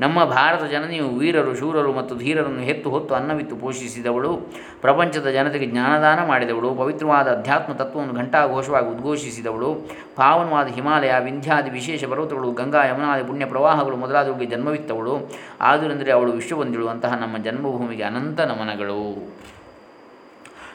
ನಮ್ಮ 0.01 0.25
ಭಾರತ 0.25 0.63
ಜನನಿಯು 0.63 1.07
ವೀರರು, 1.09 1.55
ಶೂರರು 1.55 1.93
ಮತ್ತು 1.93 2.15
ಧೀರರನ್ನು 2.15 2.59
ಹೆತ್ತು 2.59 2.89
ಹೊತ್ತು 2.89 3.15
ಅನ್ನವಿತ್ತು 3.15 3.55
ಪೋಷಿಸಿದವಳು. 3.55 4.37
ಪ್ರಪಂಚದ 4.81 5.29
ಜನತೆಗೆ 5.29 5.65
ಜ್ಞಾನದಾನ 5.65 6.27
ಮಾಡಿದವಳು. 6.27 6.75
ಪವಿತ್ರವಾದ 6.75 7.27
ಅಧ್ಯಾತ್ಮ 7.27 7.73
ತತ್ವವನ್ನು 7.73 8.13
ಘಂಟಾಘೋಷವಾಗಿ 8.13 8.87
ಉದ್ಘೋಷಿಸಿದವಳು. 8.87 9.75
ಪಾವನವಾದ 10.15 10.67
ಹಿಮಾಲಯ, 10.67 11.13
ವಿಂಧ್ಯಾದಿ 11.19 11.69
ವಿಶೇಷ 11.69 12.05
ಪರ್ವತಗಳು, 12.05 12.51
ಗಂಗಾ, 12.51 12.85
ಯಮುನಾದಿ 12.85 13.23
ಪುಣ್ಯ 13.23 13.45
ಪ್ರವಾಹಗಳು 13.45 13.95
ಮೊದಲಾದವುಗಳಿಗೆ 13.95 14.55
ಜನ್ಮವಿತ್ತವಳು. 14.55 15.31
ಆದುದೆಂದರೆ 15.61 16.11
ಅವಳು 16.11 16.31
ವಿಶ್ವವಂದಿಳು. 16.31 16.87
ಅಂತಹ 16.87 17.13
ನಮ್ಮ 17.13 17.37
ಜನ್ಮಭೂಮಿಗೆ 17.37 18.03
ಅನಂತ 18.03 18.41
ನಮನಗಳು. 18.41 19.33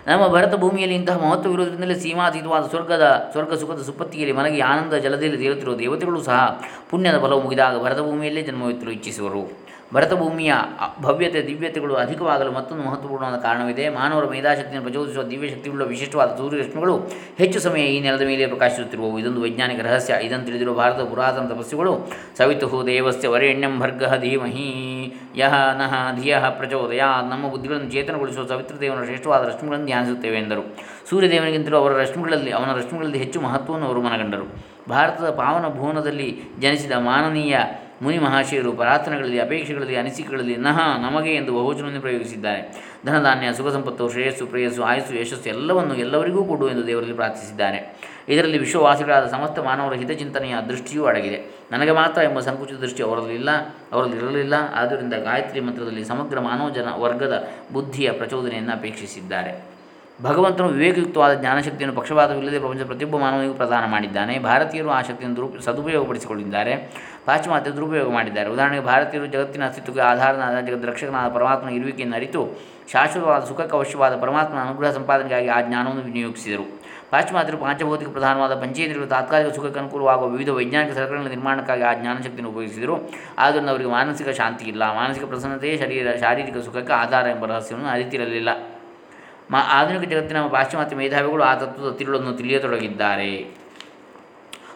ನಮ್ಮ 0.07 0.29
ಭರತ 0.29 0.55
ಭೂಮಿಯಲ್ಲಿ 0.55 0.97
ಇಂತಹ 0.97 1.17
ಮಹತ್ವವಿರುವುದರಿಂದಲೇ 1.27 1.95
ಸೀಮಾತೀತವಾದ 1.95 2.67
ಸ್ವರ್ಗದ, 2.67 3.29
ಸ್ವರ್ಗ 3.33 3.55
ಸುಖದ 3.55 3.83
ಸುಪ್ಪತ್ತಿಯಲ್ಲಿ 3.83 4.37
ಮಲಗಿ 4.37 4.61
ಆನಂದ 4.61 4.95
ಜಲದಲ್ಲಿ 4.95 5.37
ತೇಲುತ್ತಿರುವ 5.37 5.75
ದೇವತೆಗಳು 5.75 6.23
ಸಹ 6.23 6.61
ಪುಣ್ಯದ 6.91 7.19
ಫಲವು 7.19 7.41
ಮುಗಿದಾಗ 7.41 7.85
ಭರತ 7.85 7.99
ಭೂಮಿಯಲ್ಲೇ 7.99 8.43
ಜನ್ಮವೆತ್ತಲು 8.43 8.91
ಇಚ್ಛಿಸುವರು. 8.91 9.71
ಭರತ 9.95 10.13
ಭೂಮಿಯ 10.15 10.55
ಭವ್ಯತೆ, 11.03 11.47
ದಿವ್ಯತೆಗಳು 11.47 11.95
ಅಧಿಕವಾಗಲು 11.95 12.53
ಮತ್ತೊಂದು 12.53 12.83
ಮಹತ್ವಪೂರ್ಣವಾದ 12.83 13.41
ಕಾರಣವಿದೆ. 13.41 13.89
ಮಾನವರ 13.89 14.25
ಮೇಧಾಶಕ್ತಿಯನ್ನು 14.25 14.83
ಪ್ರಚೋದಿಸುವ 14.83 15.23
ದಿವ್ಯಶಕ್ತಿಯುಳ್ಳ 15.23 15.85
ವಿಶಿಷ್ಟವಾದ 15.85 16.37
ಸೂರ್ಯರಶ್ಮಿಗಳು 16.37 16.97
ಹೆಚ್ಚು 17.39 17.61
ಸಮಯ 17.61 17.81
ಈ 17.81 18.01
ನೆಲದ 18.01 18.23
ಮೇಲೆ 18.23 18.47
ಪ್ರಕಾಶಿಸುತ್ತಿರುವವು. 18.47 19.19
ಇದೊಂದು 19.19 19.43
ವೈಜ್ಞಾನಿಕ 19.43 19.81
ರಹಸ್ಯ. 19.81 20.15
ಇದನ್ನು 20.23 20.45
ತಿಳಿದಿರುವ 20.45 20.75
ಭಾರತದ 20.75 21.05
ಪುರಾತನ 21.05 21.47
ತಪಸ್ಸುಗಳು 21.47 22.13
ಸವಿತು 22.39 22.87
ದೇವಸ್ಯ 22.87 23.29
ವರೆಣ್ಯಂ 23.29 23.81
ಭರ್ಗಃ 23.81 24.17
ಧೀಮಹಿ. 24.17 24.90
ಯಹ 25.37 25.55
ನಹ 25.55 26.23
ಧಿಯಃ 26.23 26.51
ಪ್ರಚೋದಯ 26.51 27.03
ನಮ್ಮ 27.31 27.49
ಬುದ್ಧಿಗಳನ್ನು 27.49 27.91
ಚೇತನಗೊಳಿಸುವ 27.91 28.47
ಸವಿತೃದೇವನ 28.47 29.05
ಶ್ರೇಷ್ಠವಾದ 29.05 29.49
ರಶ್ಮಿಗಳನ್ನು 29.49 29.87
ಧ್ಯಾನಿಸುತ್ತೇವೆ 29.87 30.37
ಎಂದರು. 30.37 30.77
ಸೂರ್ಯದೇವನಿಗಿಂತಲೂ 31.11 31.77
ಅವರ 31.77 31.93
ರಶ್ಮಿಗಳಲ್ಲಿ, 31.93 32.51
ಅವನ 32.51 32.77
ರಶ್ಮಿಗಳಲ್ಲಿ 32.77 33.19
ಹೆಚ್ಚು 33.19 33.41
ಮಹತ್ವವನ್ನು 33.41 33.87
ಅವರು 33.87 34.01
ಮನಗಂಡರು. 34.01 34.45
ಭಾರತದ 34.91 35.31
ಪಾವನ 35.31 35.75
ಭುವನದಲ್ಲಿ 35.75 36.43
ಜನಿಸಿದ 36.61 36.93
ಮಾನನೀಯ 36.93 37.59
ಮುನಿ 38.03 38.19
ಮಹಾಶಯರು 38.19 38.73
ಪ್ರಾರ್ಥನೆಗಳಲ್ಲಿ 38.73 39.41
ಅಪೇಕ್ಷೆಗಳಲ್ಲಿ, 39.41 39.97
ಅನಿಸಿಕೆಗಳಲ್ಲಿ 39.97 40.57
ನಹ 40.57 40.79
ನಮಗೆ 41.03 41.35
ಎಂದು 41.35 41.53
ಬಹುವಚನವನ್ನು 41.53 42.01
ಪ್ರಯೋಗಿಸಿದ್ದಾರೆ. 42.01 42.93
ಧನಧಾನ್ಯ 43.07 43.53
ಸುಖ 43.53 43.69
ಸಂಪತ್ತು 43.69 44.11
ಶ್ರೇಯಸ್ಸು, 44.11 44.47
ಪ್ರೇಯಸ್ಸು, 44.47 44.83
ಆಯಸ್ಸು, 44.83 45.21
ಯಶಸ್ಸು 45.21 45.49
ಎಲ್ಲವನ್ನು 45.49 45.95
ಎಲ್ಲರಿಗೂ 45.95 46.45
ಕೊಡು 46.45 46.69
ಎಂದು 46.69 46.87
ದೇವರಲ್ಲಿ 46.87 47.15
ಪ್ರಾರ್ಥಿಸಿದ್ದಾರೆ. 47.15 48.10
ಇದರಲ್ಲಿ 48.29 48.59
ವಿಶ್ವವಾಸಿಗಳಾದ 48.59 49.27
ಸಮಸ್ತ 49.27 49.59
ಮಾನವರ 49.59 49.93
ಹಿತಚಿಂತನೆಯ 49.93 50.55
ದೃಷ್ಟಿಯೂ 50.69 51.05
ಅಡಗಿದೆ. 51.05 51.45
ನನಗೆ 51.73 51.91
ಮಾತ್ರ 51.91 52.23
ಎಂಬ 52.23 52.41
ಸಂಕುಚಿತ 52.41 52.79
ದೃಷ್ಟಿ 52.79 53.03
ಅವರಲ್ಲಿಲ್ಲ, 53.03 53.51
ಅವರಲ್ಲಿ 53.93 54.17
ಇರಲಿಲ್ಲ. 54.17 54.55
ಆದ್ದರಿಂದ 54.75 55.13
ಗಾಯತ್ರಿ 55.13 55.61
ಮಂತ್ರದಲ್ಲಿ 55.61 56.05
ಸಮಗ್ರ 56.05 56.41
ಮಾನವ 56.41 56.71
ಜನ 56.71 56.89
ವರ್ಗದ 56.97 57.49
ಬುದ್ಧಿಯ 57.73 58.13
ಪ್ರಚೋದನೆಯನ್ನು 58.13 58.73
ಅಪೇಕ್ಷಿಸಿದ್ದಾರೆ. 58.73 59.81
ಭಗವಂತನು 60.23 60.69
ವಿವೇಕಯುಕ್ತವಾದ 60.69 61.41
ಜ್ಞಾನಶಕ್ತಿಯನ್ನು 61.41 61.97
ಪಕ್ಷಪಾತವಿಲ್ಲದೆ 61.97 62.59
ಪ್ರಪಂಚದ 62.59 62.85
ಪ್ರತಿಯೊಬ್ಬ 62.85 63.17
ಮಾನವನಿಗೂ 63.17 63.55
ಪ್ರದಾನ 63.55 63.85
ಮಾಡಿದ್ದಾನೆ. 63.85 64.39
ಭಾರತೀಯರು 64.39 64.91
ಆ 64.91 65.01
ಶಕ್ತಿಯನ್ನು 65.01 65.37
ದುರು 65.37 65.63
ಸದುಪಯೋಗಪಡಿಸಿಕೊಂಡಿದ್ದಾರೆ 65.63 66.93
ಪಾಶ್ಚಿಮಾತ್ಯ 67.25 67.71
ದುರುಪಯೋಗ 67.71 68.13
ಮಾಡಿದ್ದಾರೆ. 68.13 68.51
ಉದಾಹರಣೆಗೆ 68.51 68.85
ಭಾರತೀಯರು 68.85 69.27
ಜಗತ್ತಿನ 69.27 69.67
ಅಸ್ತಿತ್ವಕ್ಕೆ 69.67 70.03
ಆಧಾರನಾದ 70.03 70.67
ಜಗದ 70.67 70.85
ರಕ್ಷಕನಾದ 70.85 71.35
ಪರಮಾತ್ಮನ 71.35 71.71
ಇರುವಿಕೆಯನ್ನು 71.71 72.17
ಅರಿತು 72.17 72.61
ಶಾಶ್ವತವಾದ 72.93 73.45
ಸುಖಕ್ಕೆ 73.45 73.77
ಅವಶ್ಯವಾದ 73.77 74.21
ಪರಮಾತ್ಮನ 74.21 74.59
ಅನುಗ್ರಹ 74.59 74.91
ಸಂಪಾದನೆಗಾಗಿ 74.91 75.49
ಆ 75.49 75.61
ಜ್ಞಾನವನ್ನು 75.61 76.03
ವಿನಿಯೋಗಿಸಿದರು. 76.03 76.80
ಪಾಶ್ಚಿಮಾತ್ಯರು 77.11 77.59
ಪಾಂಚಭೌತಿಕ 77.59 78.09
ಪ್ರಧಾನವಾದ 78.09 78.55
ಪಂಚೇಂದ್ರಿಯಗಳು 78.55 79.07
ತಾತ್ಕಾಲಿಕ 79.07 79.55
ಸುಖಕ್ಕೆ 79.55 79.81
ಅನುಕೂಲವಾಗುವ 79.81 80.29
ವಿವಿಧ 80.29 80.51
ವೈಜ್ಞಾನಿಕ 80.51 80.95
ಸರಕುಗಳ 80.95 81.19
ನಿರ್ಮಾಣಕ್ಕಾಗಿ 81.19 81.83
ಆ 81.83 81.93
ಜ್ಞಾನಶಕ್ತಿಯನ್ನು 81.95 82.51
ಉಪಯೋಗಿಸಿದರು. 82.51 82.97
ಆದ್ದರಿಂದ 83.39 83.69
ಅವರಿಗೆ 83.69 83.91
ಮಾನಸಿಕ 83.91 84.29
ಶಾಂತಿ 84.29 84.65
ಇಲ್ಲ. 84.65 84.95
ಮಾನಸಿಕ 84.95 85.25
ಪ್ರಸನ್ನತೆಯೇ 85.25 85.77
ಶರೀರ, 85.79 86.17
ಶಾರೀರಿಕ 86.21 86.57
ಸುಖಕ್ಕೆ 86.65 86.93
ಆಧಾರ 86.93 87.27
ಎಂಬ 87.27 87.47
ರಹಸ್ಯವನ್ನು 87.47 87.89
ಅರಿತಿರಲಿಲ್ಲ 87.89 88.49
ಮಾ, 89.51 89.61
ಆಧುನಿಕ 89.69 90.09
ಜಗತ್ತಿನ 90.11 90.47
ಪಾಶ್ಚಿಮಾತ್ಯ 90.47 90.97
ಮೇಧಾವಿಗಳು 90.97 91.43
ಆ 91.43 91.55
ತತ್ವದ 91.55 91.93
ತಿರುಳನ್ನು 91.97 92.33
ತಿಳಿಯತೊಡಗಿದ್ದಾರೆ. 92.33 93.60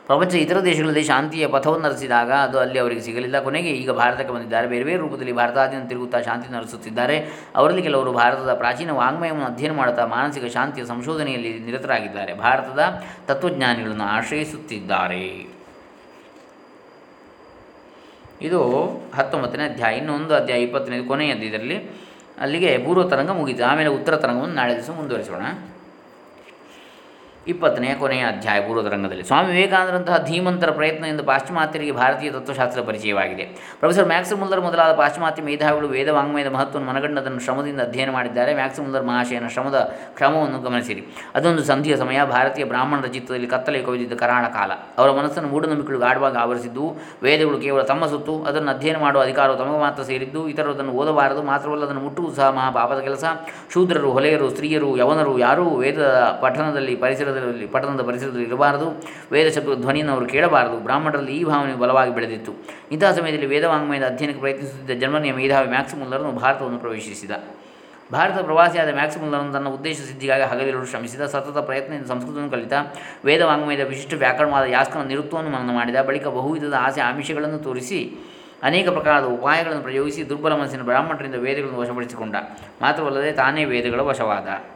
ಪ್ರಪಂಚದ 0.07 0.35
ಇತರ 0.35 0.61
ದೇಶಗಳಲ್ಲಿ 0.61 1.05
ಶಾಂತಿಯ 1.05 1.47
ಪಥವನ್ನು 1.47 1.87
ಅರಸಿದಾಗ 1.87 2.33
ಅದು 2.33 2.59
ಅಲ್ಲಿ 2.59 2.79
ಅವರಿಗೆ 2.79 3.01
ಸಿಗಲಿಲ್ಲ. 3.01 3.41
ಕೊನೆಗೆ 3.41 3.71
ಈಗ 3.71 3.91
ಭಾರತಕ್ಕೆ 3.91 4.35
ಬಂದಿದ್ದಾರೆ. 4.35 4.69
ಬೇರೆ 4.69 4.85
ಬೇರೆ 4.85 4.97
ರೂಪದಲ್ಲಿ 4.97 5.33
ಭಾರತಾದ್ಯಂತ 5.33 5.89
ತಿರುಗುತ್ತಾ 5.89 6.21
ಶಾಂತಿ 6.21 6.53
ನಡೆಸುತ್ತಿದ್ದಾರೆ. 6.53 7.29
ಅವರಲ್ಲಿ 7.57 7.83
ಕೆಲವರು 7.83 8.13
ಭಾರತದ 8.13 8.55
ಪ್ರಾಚೀನ 8.55 8.91
ವಾಂಗ್ಮಯವನ್ನು 8.91 9.45
ಅಧ್ಯಯನ 9.45 9.73
ಮಾಡುತ್ತಾ 9.73 10.07
ಮಾನಸಿಕ 10.07 10.45
ಶಾಂತಿಯ 10.53 10.85
ಸಂಶೋಧನೆಯಲ್ಲಿ 10.85 11.59
ನಿರತರಾಗಿದ್ದಾರೆ. 11.59 12.35
ಭಾರತದ 12.35 13.03
ತತ್ವಜ್ಞಾನಿಗಳನ್ನು 13.27 14.05
ಆಶ್ರಯಿಸುತ್ತಿದ್ದಾರೆ. 14.05 15.55
ಇದು 18.43 18.89
ಹತ್ತೊಂಬತ್ತನೇ 19.15 19.65
ಅಧ್ಯಾಯ. 19.65 19.97
ಇನ್ನೊಂದು 19.97 20.35
ಅಧ್ಯಾಯ 20.35 20.63
ಇಪ್ಪತ್ತನೇದು 20.63 21.05
ಕೊನೆಯದ್ದು 21.05 21.45
ಇದರಲ್ಲಿ. 21.45 21.91
ಅಲ್ಲಿಗೆ 22.41 22.79
ಪೂರ್ವ 22.79 23.09
ತರಂಗ 23.09 23.31
ಮುಗಿತು. 23.31 23.65
ಆಮೇಲೆ 23.65 23.89
ಉತ್ತರ 23.89 24.17
ತರಂಗವನ್ನು 24.17 24.55
ನಾಳೆ 24.55 24.77
ದಿವಸ 24.77 24.91
ಮುಂದುವರಿಸೋಣ. 24.91 25.43
ಇಪ್ಪತ್ತನೆಯ 27.47 27.95
ಕೊನೆಯ 27.95 28.23
ಅಧ್ಯಾಯ 28.23 28.61
ಪೂರ್ವದ 28.61 28.87
ರಂಗದಲ್ಲಿ 28.87 29.23
ಸ್ವಾಮಿ 29.23 29.53
ವಿವೇಕಾನಂದರಂತಹ 29.53 30.25
ಧೀಮಂತರ 30.25 30.71
ಪ್ರಯತ್ನದಿಂದ 30.71 31.21
ಪಾಶ್ಚಿಮಾತ್ಯರಿಗೆ 31.21 31.93
ಭಾರತೀಯ 31.93 32.31
ತತ್ವಶಾಸ್ತ್ರ 32.31 32.81
ಪರಿಚಯವಾಗಿದೆ. 32.81 33.45
ಪ್ರೊಫೆಸರ್ 33.79 34.07
ಮ್ಯಾಕ್ಸ್ 34.07 34.33
ಮುಲ್ಲರ್ 34.39 34.61
ಮೊದಲಾದ 34.61 34.93
ಪಾಶ್ಚಿಮಾತ್ಯ 34.95 35.43
ಮೇಧಾವಿಗಳು 35.43 35.89
ವೇದ 35.89 36.09
ವಾಂಗ್ಮಯದ 36.09 36.49
ಮಹತ್ವವನ್ನು 36.49 36.93
ಮನಗಂಡದನ್ನು 36.93 37.41
ಶ್ರಮದಿಂದ 37.41 37.81
ಅಧ್ಯಯನ 37.81 38.11
ಮಾಡಿದ್ದಾರೆ. 38.11 38.55
ಮ್ಯಾಕ್ಸ್ 38.55 38.81
ಮುಲ್ಲರ್ 38.81 39.07
ಮಹಾಶಯನ 39.07 39.49
ಶ್ರಮದ 39.49 39.95
ಕ್ರಮವನ್ನು 40.15 40.63
ಗಮನಿಸಿರಿ. 40.63 41.05
ಅದೊಂದು 41.35 41.65
ಸಂಧಿಯ 41.65 41.97
ಸಮಯ. 41.97 42.25
ಭಾರತೀಯ 42.25 42.65
ಬ್ರಾಹ್ಮಣರ 42.65 43.07
ಚಿತ್ತದಲ್ಲಿ 43.07 43.47
ಕತ್ತಲೆ 43.47 43.83
ಕವಿದಿದ್ದ 43.83 44.13
ಕರಾಳ 44.13 44.45
ಕಾಲ. 44.45 44.73
ಅವರ 44.99 45.11
ಮನಸ್ಸನ್ನು 45.11 45.49
ಮೂಢನಂಬಿಕೆಗಳು 45.49 45.99
ಗಾಢವಾಗಿ 45.99 46.37
ಆವರಿಸಿದ್ದು, 46.37 46.97
ವೇದಗಳು 47.23 47.59
ಕೇವಲ 47.59 47.83
ತಮ್ಮ 47.83 48.07
ಸುತ್ತು. 48.07 48.45
ಅದನ್ನು 48.45 48.71
ಅಧ್ಯಯನ 48.71 48.97
ಮಾಡುವ 48.97 49.23
ಅಧಿಕಾರವು 49.23 49.57
ತಮಗೆ 49.57 49.81
ಮಾತ್ರ 49.81 50.03
ಸೇರಿದ್ದು 50.03 50.49
ಇತರರು 50.49 50.71
ಅದನ್ನು 50.71 50.93
ಓದಬಾರದು. 50.93 51.43
ಮಾತ್ರವಲ್ಲ 51.43 51.85
ಅದನ್ನು 51.85 52.01
ಮುಟ್ಟುವುದು 52.01 52.35
ಸಹ 52.35 52.51
ಮಹಾಪಾಪದ 52.51 53.01
ಕೆಲಸ. 53.01 53.25
ಶೂದ್ರರು, 53.73 54.11
ಹೊಲೆಯರು, 54.11 54.51
ಸ್ತ್ರೀಯರು, 54.51 54.97
ಯವನರು, 54.97 55.39
ಯಾರೂ 55.39 55.65
ವೇದ 55.65 56.03
ಪಠಣದಲ್ಲಿ 56.41 56.97
ಪರಿಸರದಲ್ಲಿ 57.35 57.67
ಪಠನದ 57.67 58.03
ಪರಿಸರದಲ್ಲಿ 58.07 58.45
ಇರಬಾರದು. 58.45 59.05
ವೇದ 59.33 59.49
ಶಬ್ದ 59.49 59.81
ಧ್ವನಿಯನ್ನು 59.81 60.13
ಅವರು 60.13 60.27
ಕೇಳಬಾರದು. 60.27 60.77
ಬ್ರಾಹ್ಮಣರಲ್ಲಿ 60.77 61.33
ಈ 61.33 61.45
ಭಾವನೆ 61.45 61.75
ಬಲವಾಗಿ 61.75 62.15
ಬೆಳೆದಿತ್ತು. 62.15 62.53
ಇಂತಹ 62.93 63.11
ಸಮಯದಲ್ಲಿ 63.13 63.47
ವೇದವಾಂಗ್ಮಯದ 63.47 64.07
ಅಧ್ಯಯನಕ್ಕೆ 64.07 64.41
ಪ್ರಯತ್ನಿಸುತ್ತಿದ್ದ 64.41 65.03
ಜರ್ಮನಿಯ 65.03 65.33
ಮೇಧಾವಿ 65.33 65.69
ಮ್ಯಾಕ್ಸ್ 65.69 65.95
ಮುಲ್ಲರನ್ನು 65.95 66.33
ಭಾರತವನ್ನು 66.33 66.79
ಪ್ರವೇಶಿಸಿದ. 66.79 67.31
ಭಾರತ 68.13 68.39
ಪ್ರವಾಸಿಯಾದ 68.39 68.95
ಮ್ಯಾಕ್ಸ್ 68.95 69.19
ಮುಲ್ಲರನು 69.19 69.53
ತನ್ನ 69.53 69.69
ಉದ್ದೇಶ 69.69 69.97
ಸಿದ್ಧಿಗಾಗಿ 69.97 70.43
ಹಗಲಿರುಳು 70.43 70.87
ಶ್ರಮಿಸಿದ. 70.87 71.21
ಸತತ 71.27 71.59
ಪ್ರಯತ್ನದಿಂದ 71.59 72.07
ಸಂಸ್ಕೃತವನ್ನು 72.07 72.51
ಕಲಿತ. 72.51 72.73
ವೇದವಾಂಗ್ಮಯದ 73.25 73.81
ವಿಶಿಷ್ಟ 73.81 74.15
ವ್ಯಾಕರಣವಾದ 74.15 74.65
ಯಾಸ್ಕನ 74.65 75.03
ನಿರುತ್ವವನ್ನು 75.03 75.51
ಮನನ 75.51 75.75
ಮಾಡಿದ. 75.75 75.97
ಬಳಿಕ 76.07 76.27
ಬಹುವಿಧದ 76.27 76.75
ಆಸೆ 76.81 77.01
ಆಮಿಷಗಳನ್ನು 77.01 77.59
ತೋರಿಸಿ 77.59 78.31
ಅನೇಕ 78.63 78.89
ಪ್ರಕಾರದ 78.89 79.25
ಉಪಾಯಗಳನ್ನು 79.25 79.83
ಪ್ರಯೋಗಿಸಿ 79.83 80.29
ದುರ್ಬಲ 80.29 80.53
ಮನಸ್ಸಿನ 80.53 80.83
ಬ್ರಾಹ್ಮಣರಿಂದ 80.83 81.35
ವೇದಗಳನ್ನು 81.35 81.79
ವಶಪಡಿಸಿಕೊಂಡ. 81.79 82.35
ಮಾತ್ರವಲ್ಲದೆ 82.83 83.33
ತಾನೇ 83.33 83.65
ವೇದಗಳ 83.65 84.01
ವಶವಾದ. 84.01 84.74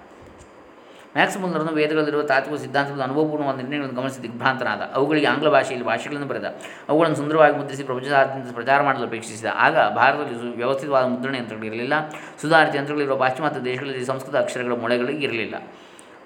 ಮ್ಯಾಕ್ಸ್ 1.19 1.39
ಮುಂದರನ್ನು 1.45 1.73
ವೇದಗಳಲ್ಲಿರುವ 1.79 2.23
ತಾತ್ವಿಕ 2.33 2.61
ಸಿದ್ಧಾಂತಗಳ 2.65 3.03
ಅನುಭವಪೂರ್ಣವಾದ 3.09 3.57
ನಿರ್ಣಯಗಳನ್ನು 3.63 3.97
ಗಮನಿಸಿ 4.01 4.21
ದಿಗ್ಭ್ರಾಂತನಾದ. 4.27 4.83
ಅವುಗಳಿಗೆ 4.99 5.27
ಆಂಗ್ಲ 5.33 5.51
ಭಾಷೆಯಲ್ಲಿ 5.57 5.87
ಭಾಷೆಗಳನ್ನು 5.93 6.29
ಬರೆದ. 6.33 6.49
ಅವುಗಳನ್ನು 6.89 7.19
ಸುಂದರವಾಗಿ 7.23 7.57
ಮುದ್ರಿಸಿ 7.61 7.83
ಪ್ರಪಂಚದಾದ್ಯಂತ 7.83 8.55
ಪ್ರಚಾರ 8.55 8.79
ಮಾಡಲು 8.83 9.07
ಅಪೇಕ್ಷಿಸಿದ. 9.07 9.51
ಆಗ 9.67 9.77
ಭಾರತದಲ್ಲಿ 10.01 10.57
ವ್ಯವಸ್ಥಿತವಾದ 10.63 11.05
ಮುದ್ರಣ 11.15 11.35
ಯಂತ್ರಗಳಿರಲಿಲ್ಲ 11.43 11.95
ಸುಧಾರಿತ 12.43 12.75
ಯಂತ್ರಗಳಿರುವ 12.81 13.17
ಪಾಶ್ಚಿಮಾತ್ಯ 13.25 13.63
ದೇಶಗಳಲ್ಲಿ 13.71 14.05
ಸಂಸ್ಕೃತ 14.13 14.37
ಅಕ್ಷರಗಳ 14.45 14.77
ಮೊಳೆಗಳಿಗೆ 14.85 15.25
ಇರಲಿಲ್ಲ. 15.29 15.57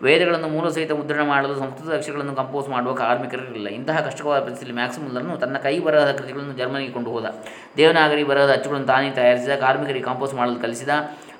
ವೇದಗಳನ್ನು 0.06 0.48
ಮೂಲ 0.48 0.68
ಸಹಿತ 0.68 0.92
ಮುದ್ರಣ 0.92 1.22
ಮಾಡಲು 1.26 1.54
ಸಂಸ್ಕೃತ 1.58 1.90
ಅಕ್ಷರಗಳನ್ನು 1.94 2.34
ಕಂಪೋಸ್ 2.34 2.68
ಮಾಡುವ 2.68 2.92
ಕಾರ್ಮಿಕರಿರಲಿಲ್ಲ 2.94 3.68
ಇಂತಹ 3.78 3.98
ಕಷ್ಟಕರವಾದ 4.06 4.40
ಪರಿಸ್ಥಿತಿಯಲ್ಲಿ 4.42 4.78
ಮ್ಯಾಕ್ಸ್ 4.80 5.00
ಮುಲ್ಲರನ್ನು 5.00 5.36
ತನ್ನ 5.36 5.56
ಕೈ 5.56 5.74
ಬರಹದ 5.78 6.12
ಕೃತಿಗಳನ್ನು 6.18 6.54
ಜರ್ಮನಿಗೆ 6.60 6.92
ಕೊಂಡು 6.92 7.10
ಹೋದ 7.10 7.26
ದೇವನಾಗರಿ 7.76 8.24
ಬರಹದ 8.30 8.52
ಅಚ್ಚುಗಳನ್ನು 8.52 8.86
ತಾನೇ 8.86 9.10
ತಯಾರಿಸಿದ. 9.10 9.54
ಕಾರ್ಮಿಕರಿಗೆ 9.60 10.04
ಕಂಪೋಸ್ 10.04 10.34
ಮಾಡಲು 10.34 10.58
ಕಲಿಸಿದ. 10.62 10.88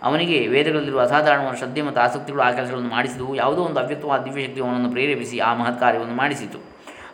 ಅವನಿಗೆ 0.03 0.47
ವೇದಗಳಲ್ಲಿರುವ 0.47 1.01
ಅಸಾಧಾರಣವಾದ 1.01 1.55
ಶ್ರದ್ಧೆ 1.55 1.83
ಮತ್ತು 1.83 2.01
ಆಸಕ್ತಿಗಳು 2.01 2.43
ಆ 2.43 2.51
ಕೆಲಸಗಳನ್ನು 2.53 2.89
ಮಾಡಿಸಿದವು. 2.89 3.35
ಯಾವುದೋ 3.35 3.63
ಒಂದು 3.63 3.81
ಅವ್ಯಕ್ತವಾದ 3.81 4.25
ದಿವ್ಯಶಕ್ತಿ 4.25 4.61
ಅವನನ್ನು 4.61 4.91
ಪ್ರೇರೇಪಿಸಿ 4.91 5.39
ಆ 5.39 5.55
ಮಹತ್ 5.55 5.81
ಕಾರ್ಯವನ್ನು 5.81 6.15
ಮಾಡಿಸಿತು. 6.15 6.59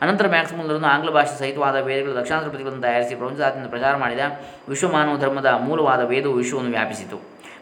ಅನಂತರ 0.01 0.29
ಮ್ಯಾಕ್ಸ್ 0.29 0.55
ಮುಲ್ಲರನ್ನು 0.55 0.87
ಆಂಗ್ಲ 0.87 1.11
ಭಾಷೆ 1.11 1.39
ಸಹಿತವಾದ 1.39 1.77
ವೇದಗಳ 1.77 2.11
ಲಕ್ಷಾಂತರ 2.11 2.49
ಪ್ರತಿಗಳನ್ನು 2.49 2.83
ತಯಾರಿಸಿ 2.83 3.15
ಪ್ರಪಂಚದಾದ್ಯಂತ 3.15 3.71
ಪ್ರಚಾರ 3.71 3.97
ಮಾಡಿದ 3.97 4.19
ವಿಶ್ವ 4.69 4.89
ಮಾನವ 4.89 5.17
ಧರ್ಮದ 5.19 5.47
ಮೂಲವಾದ 5.47 6.01
ವೇದವು 6.05 6.33
ವಿಶ್ವವನ್ನು 6.33 6.71
ವ್ಯಾಪಿಸಿತು. 6.71 7.17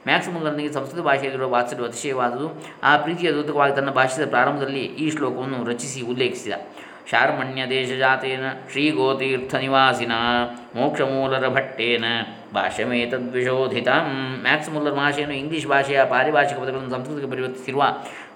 ಮ್ಯಾಕ್ಸ್ 0.06 0.28
ಮುಲ್ಲರನಿಗೆ 0.28 0.72
ಸಂಸ್ಕೃತ 0.72 1.04
ಭಾಷೆಯಲ್ಲಿರುವ 1.04 1.50
ವಾತ್ಸಲ್ಯ 1.50 1.84
ಅತಿಶಯವಾದುದು, 1.84 2.64
ಆ 2.82 2.96
ಪ್ರೀತಿಯ 2.96 3.32
ದೂತಕವಾಗಿ 3.32 3.76
ತನ್ನ 3.76 3.90
ಭಾಷೆಯ 3.90 4.26
ಪ್ರಾರಂಭದಲ್ಲಿ 4.26 4.84
ಈ 4.84 5.10
ಶ್ಲೋಕವನ್ನು 5.10 5.64
ರಚಿಸಿ 5.64 6.00
ಉಲ್ಲೇಖಿಸಿದ. 6.00 6.52
ಶಾರ್ಮಣ್ಯ 7.10 7.66
ದೇಶಜಾತೇನ 7.66 8.44
ಶ್ರೀಗೋತೀರ್ಥ 8.72 9.54
ನಿವಾಸಿನ 9.54 10.12
ಮೋಕ್ಷಮೂಲರ 10.74 11.48
ಭಟ್ಟೇನ 11.48 12.04
ಭಾಷಮೇತದ್ವಿಶೋಧಿತ 12.58 13.88
ಮ್ಯಾಕ್ಸ್ 14.46 14.70
ಮುಲ್ಲರ್ 14.74 14.96
ಮಹಾಶಯನು 15.00 15.34
ಇಂಗ್ಲೀಷ್ 15.42 15.66
ಭಾಷೆಯ 15.72 15.98
ಪಾರಿಭಾಷಿಕ 16.14 16.56
ಪದಗಳನ್ನು 16.62 16.92
ಸಂಸ್ಕೃತಕ್ಕೆ 16.94 17.30
ಪರಿವರ್ತಿಸಿರುವ 17.34 17.82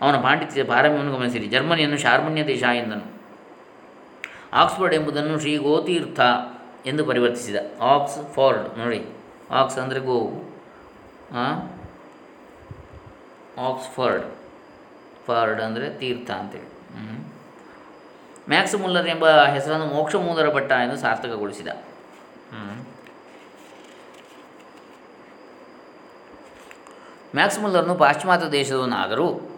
ಅವನ 0.03 0.17
ಪಾಂಡಿತ್ಯದ 0.27 0.65
ಪಾರಮ್ಯವನ್ನು 0.73 1.13
ಗಮನಿಸಿರಿ. 1.17 1.47
ಜರ್ಮನಿಯನ್ನು 1.55 1.99
ಶಾರ್ಮಣ್ಯ 2.05 2.45
ದೇಶ 2.53 2.63
ಎಂದನು. 2.83 3.07
ಆಕ್ಸ್ಫರ್ಡ್ 4.63 4.95
ಎಂಬುದನ್ನು 4.99 5.35
ಶ್ರೀ 5.43 5.55
ಗೋತೀರ್ಥ 5.67 6.21
ಎಂದು 6.87 7.03
ಪರಿವರ್ತಿಸಿದ. 7.11 7.57
ಆಕ್ಸ್ 7.93 8.19
ಫೋರ್ಡ್ 8.35 8.67
ನೋಡಿ. 8.79 9.01
ಆಕ್ಸ್ 9.59 9.79
ಅಂದರೆ 9.83 10.01
ಗೋವು 10.11 10.31
ಆಕ್ಸ್ಫರ್ಡ್. 13.69 14.27
ಫರ್ಡ್ 15.27 15.61
ಅಂದರೆ 15.67 15.87
ತೀರ್ಥ 16.01 16.31
ಅಂತೇಳಿ. 16.41 16.69
ಮ್ಯಾಕ್ಸ್ 18.49 18.77
ಮುಲ್ಲರ್ 18.83 19.09
ಎಂಬ 19.15 19.27
ಹೆಸರನ್ನು 19.55 19.87
ಮೋಕ್ಷ 19.95 20.15
ಮೂಲರ 20.27 20.49
ಭಟ್ಟ 20.55 20.71
ಎಂದು 20.85 20.97
ಸಾರ್ಥಕಗೊಳಿಸಿದ. 21.05 21.71
ಹ್ಮ್. 27.31 27.37
ಮ್ಯಾಕ್ಸ್ 27.37 27.61
ಮುಲ್ಲರ್ನು 27.61 27.95
ಪಾಶ್ಚಿಮಾತ್ಯ 27.95 28.51
ದೇಶದವನಾದರೂ 28.51 29.51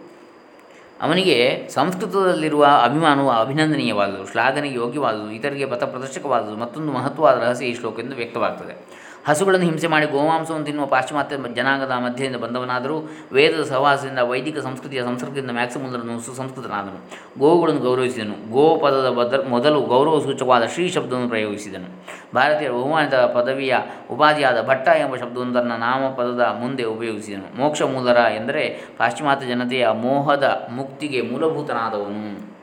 ಅವನಿಗೆ 1.01 1.67
ಸಂಸ್ಕೃತದಲ್ಲಿರುವ 1.69 2.67
ಅಭಿಮಾನವು 2.83 3.29
ಅಭಿನಂದನೀಯವಾದುದು, 3.29 4.31
ಶ್ಲಾಘನೆಗೆ 4.31 4.75
ಯೋಗ್ಯವಾದುದು 4.75 5.31
ಇತರಿಗೆ 5.31 5.65
ಪಥಪ್ರದರ್ಶಕವಾದುದು, 5.65 6.55
ಮತ್ತೊಂದು 6.57 6.91
ಮಹತ್ವವಾದ 6.91 7.39
ರಹಸ್ಯ 7.39 7.65
ಈ 7.65 7.73
ಶ್ಲೋಕದಿಂದ 7.73 8.13
ವ್ಯಕ್ತವಾಗ್ತದೆ 8.13 9.03
ಹಸುಗಳನ್ನು 9.27 9.65
ಹಿಂಸೆ 9.65 9.87
ಮಾಡಿ 9.87 10.05
ಗೋಮಾಂಸವನ್ನು 10.05 10.65
ತಿನ್ನುವ 10.65 10.85
ಪಾಶ್ಚಿಮಾತ್ಯ 10.85 11.35
ಜನಾಂಗದ 11.53 11.91
ಮಧ್ಯದಿಂದ 11.91 12.35
ಬಂದವನಾದರೂ 12.35 13.09
ವೇದದ 13.31 13.63
ಸಹವಾಸದಿಂದ 13.63 14.19
ವೈದಿಕ 14.19 14.57
ಸಂಸ್ಕೃತಿಯ 14.59 15.03
ಸಂಸ್ಕೃತಿಯಿಂದ 15.03 15.51
ಮ್ಯಾಕ್ಸ್ 15.51 15.77
ಮುಲ್ಲರನು 15.77 16.21
ಸುಸಂಸ್ಕೃತನಾದನು 16.21 16.99
ಗೋವುಗಳನ್ನು 17.39 17.81
ಗೌರವಿಸಿದನು. 17.81 18.51
ಗೋ 18.51 18.77
ಪದದ 18.77 19.09
ಬದ 19.09 19.45
ಮೊದಲು 19.49 19.81
ಗೌರವ 19.81 20.19
ಸೂಚಕವಾದ 20.19 20.65
ಶ್ರೀ 20.65 20.89
ಶಬ್ದವನ್ನು 20.89 21.29
ಪ್ರಯೋಗಿಸಿದನು. 21.29 22.05
ಭಾರತೀಯ 22.35 22.69
ಬಹುಮಾನದ 22.69 23.25
ಪದವಿಯ 23.25 23.75
ಉಪಾಧಿಯಾದ 24.11 24.67
ಭಟ್ಟ 24.67 24.87
ಎಂಬ 24.87 25.15
ಶಬ್ದವನ್ನು 25.15 25.53
ತನ್ನ 25.53 25.71
ನಾಮಪದದ 25.71 26.57
ಮುಂದೆ 26.59 26.83
ಉಪಯೋಗಿಸಿದನು. 26.83 27.57
ಮೋಕ್ಷ 27.57 27.81
ಮೂಲರ 27.81 28.17
ಎಂದರೆ 28.17 28.83
ಪಾಶ್ಚಿಮಾತ್ಯ 28.97 29.47
ಜನತೆಯ 29.47 29.89
ಮೋಹದ 29.89 30.67
ಮುಕ್ತಿಗೆ 30.71 31.21
ಮೂಲಭೂತನಾದವನು 31.21 32.53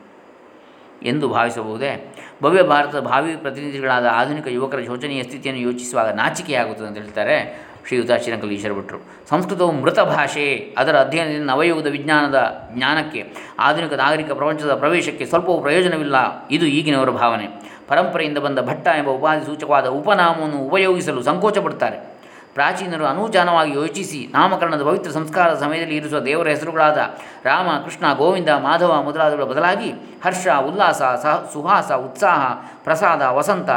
ಎಂದು 1.03 1.29
ಭಾವಿಸಬಹುದೇ? 1.29 2.15
ಭವ್ಯ 2.41 2.63
ಭಾರತದ 2.63 2.99
ಭಾವಿ 2.99 3.35
ಪ್ರತಿನಿಧಿಗಳಾದ 3.35 4.05
ಆಧುನಿಕ 4.11 4.47
ಯುವಕರ 4.47 4.79
ಶೋಚನೀಯ 4.85 5.23
ಸ್ಥಿತಿಯನ್ನು 5.23 5.61
ಯೋಚಿಸುವಾಗ 5.61 6.13
ನಾಚಿಕೆಯಾಗುತ್ತದೆ 6.13 6.87
ಅಂತ 6.87 6.97
ಹೇಳ್ತಾರೆ 6.97 7.67
ಶ್ರೀಯುತ 7.87 8.11
ಶ್ರೀರಂಕಲ್ 8.11 8.51
ಈಶ್ವರ 8.51 8.79
ಭಟ್ರು 8.79 8.97
ಸಂಸ್ಕೃತವು 9.29 9.71
ಮೃತ 9.71 9.99
ಭಾಷೆ, 9.99 10.75
ಅದರ 10.77 10.99
ಅಧ್ಯಯನದಿಂದ 10.99 11.49
ನವಯುಗದ 11.49 11.87
ವಿಜ್ಞಾನದ 11.87 12.69
ಜ್ಞಾನಕ್ಕೆ, 12.73 13.33
ಆಧುನಿಕ 13.59 13.93
ನಾಗರಿಕ 13.93 14.31
ಪ್ರಪಂಚದ 14.31 14.73
ಪ್ರವೇಶಕ್ಕೆ 14.73 15.25
ಸ್ವಲ್ಪವೂ 15.25 15.61
ಪ್ರಯೋಜನವಿಲ್ಲ. 15.61 16.15
ಇದು 16.47 16.65
ಈಗಿನವರ 16.65 17.09
ಭಾವನೆ. 17.09 17.47
ಪರಂಪರೆಯಿಂದ 17.87 18.37
ಬಂದ 18.37 18.59
ಭಟ್ಟ 18.59 18.87
ಎಂಬ 18.87 19.09
ಉಪಾಧಿ 19.09 19.45
ಸೂಚಕವಾದ 19.45 19.87
ಉಪನಾಮವನ್ನು 19.87 20.57
ಉಪಯೋಗಿಸಲು 20.57 21.23
ಸಂಕೋಚ 21.23 21.57
ಪಡುತ್ತಾರೆ 21.57 22.20
ಪ್ರಾಚೀನರು 22.53 23.05
ಅನೂಜಾನವಾಗಿ 23.05 23.71
ಯೋಚಿಸಿ 23.71 24.27
ನಾಮಕರಣದ 24.33 24.83
ಪವಿತ್ರ 24.83 25.11
ಸಂಸ್ಕಾರದ 25.11 25.59
ಸಮಯದಲ್ಲಿ 25.59 25.95
ಇರಿಸುವ 25.95 26.19
ದೇವರ 26.19 26.47
ಹೆಸರುಗಳಾದ 26.47 26.97
ರಾಮ, 27.45 27.67
ಕೃಷ್ಣ, 27.83 28.13
ಗೋವಿಂದ, 28.13 28.49
ಮಾಧವ 28.49 29.01
ಮೊದಲಾದವುಗಳ 29.03 29.43
ಬದಲಾಗಿ 29.43 29.91
ಹರ್ಷ, 30.25 30.47
ಉಲ್ಲಾಸ, 30.47 31.01
ಸಹ, 31.01 31.49
ಸುಹಾಸ, 31.53 31.91
ಉತ್ಸಾಹ, 31.91 32.53
ಪ್ರಸಾದ, 32.83 33.21
ವಸಂತ 33.21 33.69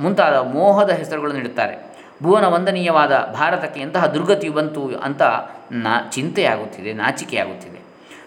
ಮುಂತಾದ 0.00 0.36
ಮೋಹದ 0.36 0.90
ಹೆಸರುಗಳನ್ನು 0.90 1.40
ನೀಡುತ್ತಾರೆ. 1.40 1.88
ಭುವನ 2.22 2.46
ವಂದನೀಯವಾದ 2.46 3.34
ಭಾರತಕ್ಕೆ 3.34 3.80
ಎಂತಹ 3.80 4.06
ದುರ್ಗತಿಯು 4.06 4.52
ಬಂತು 4.52 4.90
ಅಂತ 5.02 5.22
ನಾ, 5.72 6.08
ಚಿಂತೆಯಾಗುತ್ತಿದೆ, 6.10 6.92
ನಾಚಿಕೆಯಾಗುತ್ತಿದೆ. 6.92 7.78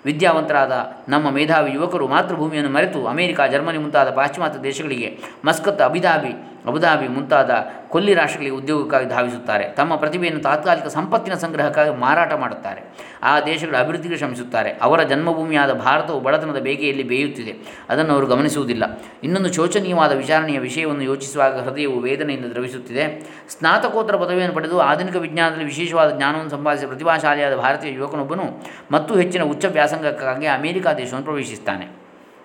ವಿದ್ಯಾವಂತರಾದ 0.06 0.94
ನಮ್ಮ 1.10 1.30
ಮೇಧಾವಿ 1.30 1.72
ಯುವಕರು 1.74 2.08
ಮಾತೃಭೂಮಿಯನ್ನು 2.08 2.72
ಮರೆತು 2.72 3.08
ಅಮೆರಿಕ, 3.08 3.42
ಜರ್ಮನಿ 3.42 3.78
ಮುಂತಾದ 3.78 4.10
ಪಾಶ್ಚಿಮಾತ್ಯ 4.10 4.60
ದೇಶಗಳಿಗೆ 4.60 5.20
ಮಸ್ಕತ್ 5.46 5.82
ಅಬಿಧಾಬಿ 5.82 6.51
ಅಬುಧಾಬಿ 6.66 7.08
ಮುಂತಾದ 7.08 7.52
ಕೊಲ್ಲಿ 7.90 8.14
ರಾಷ್ಟ್ರಗಳಿಗೆ 8.14 8.56
ಉದ್ಯೋಗಕ್ಕಾಗಿ 8.56 9.06
ಧಾವಿಸುತ್ತಾರೆ. 9.06 9.70
ತಮ್ಮ 9.70 9.96
ಪ್ರತಿಭೆಯನ್ನು 9.96 10.42
ತಾತ್ಕಾಲಿಕ 10.42 10.88
ಸಂಪತ್ತಿನ 10.88 11.34
ಸಂಗ್ರಹಕ್ಕಾಗಿ 11.34 11.90
ಮಾರಾಟ 11.90 12.34
ಮಾಡುತ್ತಾರೆ. 12.34 12.82
ಆ 13.24 13.40
ದೇಶಗಳ 13.40 13.78
ಅಭಿವೃದ್ಧಿಗೆ 13.78 14.18
ಶ್ರಮಿಸುತ್ತಾರೆ. 14.18 14.78
ಅವರ 14.82 15.04
ಜನ್ಮಭೂಮಿಯಾದ 15.04 15.74
ಭಾರತವು 15.74 16.20
ಬಡತನದ 16.20 16.58
ಬೇಗೆಯಲ್ಲಿ 16.58 17.04
ಬೇಯುತ್ತಿದೆ. 17.04 17.56
ಅದನ್ನು 17.90 18.14
ಅವರು 18.14 18.26
ಗಮನಿಸುವುದಿಲ್ಲ. 18.26 19.02
ಇನ್ನೊಂದು 19.24 19.54
ಶೋಚನೀಯವಾದ 19.54 20.12
ವಿಚಾರಣೆಯ 20.12 20.60
ವಿಷಯವನ್ನು 20.60 21.04
ಯೋಚಿಸುವಾಗ 21.04 21.70
ಹೃದಯವು 21.70 22.00
ವೇದನೆಯಿಂದ 22.00 22.46
ದ್ರವಿಸುತ್ತಿದೆ. 22.46 23.32
ಸ್ನಾತಕೋತ್ತರ 23.50 24.16
ಪದವಿಯನ್ನು 24.16 24.56
ಪಡೆದು 24.56 24.80
ಆಧುನಿಕ 24.80 25.16
ವಿಜ್ಞಾನದಲ್ಲಿ 25.16 25.66
ವಿಶೇಷವಾದ 25.66 26.18
ಜ್ಞಾನವನ್ನು 26.18 26.52
ಸಂಪಾದಿಸಿದ 26.52 26.88
ಪ್ರತಿಭಾಶಾಲಿಯಾದ 26.88 27.56
ಭಾರತೀಯ 27.56 27.94
ಯುವಕನೊಬ್ಬನು 27.94 28.66
ಮತ್ತು 28.92 29.16
ಹೆಚ್ಚಿನ 29.16 29.44
ಉಚ್ಚ 29.44 29.66
ವ್ಯಾಸಂಗಕ್ಕಾಗಿ 29.66 30.46
ಅಮೆರಿಕ 30.46 30.88
ದೇಶವನ್ನು 30.88 31.26
ಪ್ರವೇಶಿಸುತ್ತಾನೆ. 31.26 32.01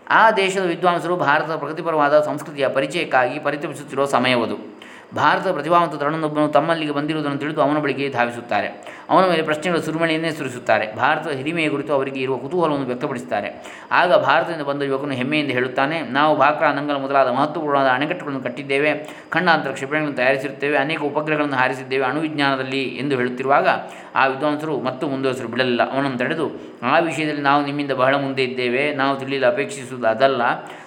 ಆ 0.09 0.31
ದೇಶದ 0.31 0.65
ವಿದ್ವಾಂಸರು 0.67 1.17
ಭಾರತದ 1.17 1.57
ಪ್ರಗತಿಪರವಾದ 1.57 2.21
ಸಂಸ್ಕೃತಿಯ 2.21 2.69
ಪರಿಚಯಕ್ಕಾಗಿ 2.69 3.39
ಪರಿತಪಿಸುತ್ತಿರುವ 3.39 4.05
ಸಮಯವದು. 4.05 4.77
ಭಾರತದ 5.17 5.53
ಪ್ರತಿಭಾವಂತ 5.53 5.95
ತರುಣನೊಬ್ಬನು 5.95 6.49
ತಮ್ಮಲ್ಲಿಗೆ 6.49 6.93
ಬಂದಿರುವುದನ್ನು 6.93 7.39
ತಿಳಿದು 7.39 7.63
ಅವನ 7.63 7.79
ಬಳಿಗೆ 7.79 8.09
ಧಾವಿಸುತ್ತಾರೆ. 8.09 8.97
ಅವನ 9.11 9.29
ಮೇಲೆ 9.29 9.43
ಪ್ರಶ್ನೆಗಳ 9.43 9.79
ಸುರುಮಣೆಯನ್ನೇ 9.79 10.31
ಸುರಿಸುತ್ತಾರೆ. 10.31 10.97
ಭಾರತದ 10.97 11.31
ಹಿರಿಮೆಯ 11.31 11.69
ಕುರಿತು 11.69 11.93
ಅವರಿಗೆ 11.93 12.21
ಇರುವ 12.21 12.37
ಕುತೂಹಲವನ್ನು 12.37 12.87
ವ್ಯಕ್ತಪಡಿಸುತ್ತಾರೆ. 12.87 13.79
ಆಗ 13.93 14.15
ಭಾರತದಿಂದ 14.15 14.63
ಬಂದ 14.63 14.83
ಯುವಕನು 14.83 15.13
ಹೆಮ್ಮೆಯಿಂದ 15.13 15.51
ಹೇಳುತ್ತಾನೆ, 15.51 16.01
ನಾವು 16.01 16.37
ಭಾಕ್ರಾ 16.37 16.73
ನಂಗಲ್ 16.73 17.01
ಮೊದಲಾದ 17.01 17.29
ಮಹತ್ವಪೂರ್ಣವಾದ 17.29 17.87
ಅಣೆಕಟ್ಟುಗಳನ್ನು 17.87 18.43
ಕಟ್ಟಿದ್ದೇವೆ, 18.43 19.09
ಖಂಡಾಂತರ 19.31 19.71
ಕ್ಷಿಪಣಿಗಳನ್ನು 19.71 20.17
ತಯಾರಿಸಿರುತ್ತೇವೆ, 20.17 20.79
ಅನೇಕ 20.79 21.03
ಉಪಗ್ರಹಗಳನ್ನು 21.03 21.57
ಹಾರಿಸಿದ್ದೇವೆ, 21.57 22.05
ಅಣುವಿಜ್ಞಾನದಲ್ಲಿ 22.05 22.83
ಎಂದು 22.83 23.17
ಹೇಳುತ್ತಿರುವಾಗ 23.17 23.69
ಆ 24.17 24.27
ವಿದ್ವಾಂಸರು 24.27 24.81
ಮತ್ತು 24.81 25.09
ಮುಂದುವರಿಸಲು 25.09 25.49
ಬಿಡಲಿಲ್ಲ. 25.49 25.93
ಅವನನ್ನು 25.93 26.19
ತಡೆದು, 26.19 26.51
ಆ 26.83 26.99
ವಿಷಯದಲ್ಲಿ 26.99 27.43
ನಾವು 27.43 27.65
ನಿಮ್ಮಿಂದ 27.65 27.93
ಬಹಳ 27.93 28.15
ಮುಂದೆ 28.15 28.45
ಇದ್ದೇವೆ, 28.45 28.95
ನಾವು 28.95 29.19
ತಿಳಿಯಲು 29.19 29.47
ಅಪೇಕ್ಷಿಸುವುದು 29.47 30.09
ಅದಲ್ಲ. 30.09 30.43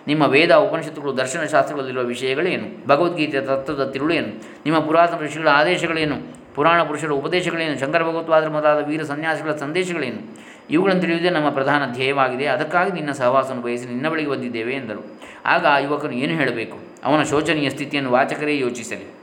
ನಿಮ್ಮ 0.07 0.23
ವೇದ 0.23 0.55
ಉಪನಿಷತ್ತುಗಳು 0.55 1.17
ದರ್ಶನಶಾಸ್ತ್ರಗಳಲ್ಲಿರುವ 1.17 2.03
ವಿಷಯಗಳೇನು? 2.03 2.87
ಭಗವದ್ಗೀತೆಯ 2.87 3.41
ತತ್ವದ 3.41 3.89
ತಿರುಳು 3.89 4.13
ಏನು 4.13 4.27
ನಿಮ್ಮ 4.65 4.79
ಪುರಾತನ 4.79 5.17
ಋಷಿಗಳ 5.17 5.47
ಆದೇಶಗಳೇನು? 5.47 6.15
ಪುರಾಣ 6.55 6.83
ಪುರುಷರ 6.83 7.11
ಉಪದೇಶಗಳೇನು? 7.11 7.79
ಶಂಕರ 7.79 8.03
ಭಗವತ್ವಾದರ 8.03 8.47
ಮೊದಲಾದ 8.47 8.87
ವೀರ 8.87 9.03
ಸನ್ಯಾಸಿಗಳ 9.03 9.51
ಸಂದೇಶಗಳೇನು? 9.55 10.39
ಇವುಗಳನ್ನು 10.69 11.01
ತಿಳಿಯುವುದೇ 11.01 11.29
ನಮ್ಮ 11.29 11.49
ಪ್ರಧಾನ 11.49 11.91
ಧ್ಯೇಯವಾಗಿದೆ. 11.93 12.45
ಅದಕ್ಕಾಗಿ 12.45 12.91
ನಿನ್ನ 12.91 13.11
ಸಹವಾಸವನ್ನು 13.11 13.63
ಬಯಸಿ 13.63 13.85
ನಿನ್ನ 13.85 14.09
ಬಳಿಗೆ 14.09 14.29
ಬಂದಿದ್ದೇವೆ 14.29 14.73
ಎಂದರು. 14.73 15.21
ಆಗ 15.45 15.65
ಆ 15.65 15.79
ಯುವಕನು 15.79 16.11
ಏನು 16.11 16.33
ಹೇಳಬೇಕು? 16.33 16.77
ಅವನ 17.03 17.23
ಶೋಚನೀಯ 17.23 17.69
ಸ್ಥಿತಿಯನ್ನು 17.69 18.11
ವಾಚಕರೇ 18.11 18.57
ಯೋಚಿಸಲಿ. 18.57 19.18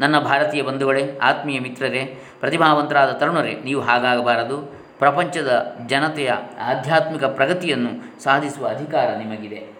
ನನ್ನ 0.00 0.18
ಭಾರತೀಯ 0.18 0.62
ಬಂಧುಗಳೇ, 0.62 1.18
ಆತ್ಮೀಯ 1.22 1.60
ಮಿತ್ರರೇ, 1.60 2.22
ಪ್ರತಿಭಾವಂತರಾದ 2.40 3.10
ತರುಣರೇ, 3.10 3.54
ನೀವು 3.64 3.80
ಹಾಗಾಗಬಾರದು. 3.82 4.78
ಪ್ರಪಂಚದ 4.98 5.76
ಜನತೆಯ 5.86 6.32
ಆಧ್ಯಾತ್ಮಿಕ 6.60 7.24
ಪ್ರಗತಿಯನ್ನು 7.24 8.22
ಸಾಧಿಸುವ 8.22 8.68
ಅಧಿಕಾರ 8.68 9.14
ನಿಮಗಿದೆ. 9.16 9.77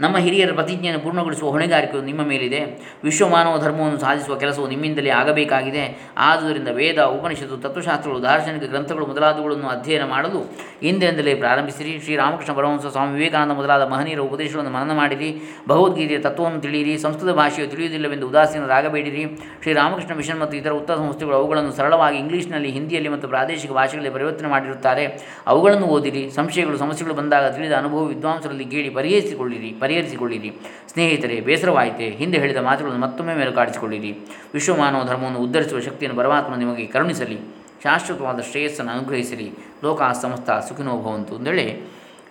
ನಮ್ಮ 0.00 0.16
ಹಿರಿಯರ 0.16 0.52
ಪ್ರತಿಜ್ಞೆಯನ್ನು 0.52 1.02
ಪೂರ್ಣಗೊಳಿಸುವ 1.02 1.50
ಹೊಣೆಗಾರಿಕೆಯು 1.50 2.02
ನಿಮ್ಮ 2.02 2.22
ಮೇಲಿದೆ. 2.22 2.60
ವಿಶ್ವಮಾನವ 3.04 3.58
ಧರ್ಮವನ್ನು 3.58 3.98
ಸಾಧಿಸುವ 3.98 4.36
ಕೆಲಸವು 4.36 4.68
ನಿಮ್ಮಿಂದಲೇ 4.68 5.10
ಆಗಬೇಕಾಗಿದೆ. 5.10 6.12
ಆದುದರಿಂದ 6.16 6.68
ವೇದ, 6.68 6.98
ಉಪನಿಷತ್ತು, 7.02 7.56
ತತ್ವಶಾಸ್ತ್ರಗಳು, 7.56 8.22
ದಾರ್ಶನಿಕ 8.22 8.62
ಗ್ರಂಥಗಳು 8.62 9.06
ಮೊದಲಾದವುಗಳನ್ನು 9.06 9.68
ಅಧ್ಯಯನ 9.68 10.04
ಮಾಡಲು 10.04 10.50
ಇಂದಿನಿಂದಲೇ 10.82 11.34
ಪ್ರಾರಂಭಿಸಿರಿ. 11.34 12.00
ಶ್ರೀರಾಮಕೃಷ್ಣ 12.00 12.52
ಪರಮಹಂಸ 12.52 12.86
ಸ್ವಾಮಿ 12.86 13.12
ವಿವೇಕಾನಂದ 13.12 13.56
ಮೊದಲಾದ 13.56 13.88
ಮಹನೀಯರ 13.88 14.18
ಉಪದೇಶಗಳನ್ನು 14.18 14.70
ಮನನ 14.70 14.96
ಮಾಡಿರಿ. 14.96 15.30
ಭಗವದ್ಗೀತೆಯ 15.68 16.18
ತತ್ವವನ್ನು 16.18 16.60
ತಿಳಿಯಿರಿ. 16.60 16.98
ಸಂಸ್ಕೃತ 16.98 17.34
ಭಾಷೆಯು 17.34 17.68
ತಿಳಿಯುವುದಿಲ್ಲವೆಂದು 17.68 18.28
ಉದಾಸೀನರಾಗಬೇಡಿರಿ. 18.28 19.24
ಶ್ರೀರಾಮಕೃಷ್ಣ 19.62 20.14
ಮಿಷನ್ 20.14 20.40
ಮತ್ತು 20.40 20.56
ಇತರ 20.56 20.70
ಉತ್ತರ 20.70 20.94
ಸಂಸ್ಥೆಗಳು 20.94 21.34
ಅವುಗಳನ್ನು 21.34 21.72
ಸರಳವಾಗಿ 21.72 22.18
ಇಂಗ್ಲೀಷ್ನಲ್ಲಿ, 22.18 22.70
ಹಿಂದಿಯಲ್ಲಿ 22.70 23.08
ಮತ್ತು 23.08 23.28
ಪ್ರಾದೇಶಿಕ 23.28 23.72
ಭಾಷೆಗಳಲ್ಲಿ 23.72 24.14
ಪರಿವರ್ತನೆ 24.14 24.48
ಮಾಡಿರುತ್ತಾರೆ. 24.48 25.06
ಅವುಗಳನ್ನು 25.46 25.86
ಓದಿರಿ. 25.86 26.30
ಸಂಶಯಗಳು, 26.30 26.78
ಸಮಸ್ಯೆಗಳು 26.78 27.14
ಬಂದಾಗ 27.14 27.54
ತಿಳಿದ 27.54 27.72
ಅನುಭವ 27.72 28.04
ವಿದ್ವಾಂಸರಲ್ಲಿ 28.04 28.64
ಕೇಳಿ 28.64 28.90
ಪರಿಹರಿಸಿಕೊಳ್ಳಿರಿ. 28.90 29.72
ಪರಿಹರಿಸಿಕೊಳ್ಳಿರಿ. 29.90 30.50
ಸ್ನೇಹಿತರೆ, 30.92 31.40
ಬೇಸರವಾಯಿತೆ, 31.40 32.10
ಹಿಂದೆ 32.10 32.38
ಹೇಳಿದ 32.38 32.56
ಮಾತುಗಳನ್ನು 32.56 33.00
ಮತ್ತೊಮ್ಮೆ 33.06 33.34
ಮೇಲುಕಾಡಿಸಿಕೊಳ್ಳಿರಿ 33.34 34.10
ವಿಶ್ವಮಾನವ 34.54 35.02
ಧರ್ಮವನ್ನು 35.06 35.38
ಉದ್ಧರಿಸುವ 35.38 35.80
ಶಕ್ತಿಯನ್ನು 35.80 36.18
ಪರಮಾತ್ಮ 36.18 36.54
ನಿಮಗೆ 36.54 36.86
ಕರುಣಿಸಲಿ. 36.86 37.38
ಶಾಶ್ವತವಾದ 37.82 38.40
ಶ್ರೇಯಸ್ಸನ್ನು 38.40 38.92
ಅನುಗ್ರಹಿಸಲಿ. 38.92 39.48
ಲೋಕ 39.84 40.02
ಸಮಸ್ತ 40.22 40.50
ಸುಖಿನೋ 40.50 41.02
ಭವಂತು 41.02 41.34
ಅಂದೇಳಿ 41.36 41.66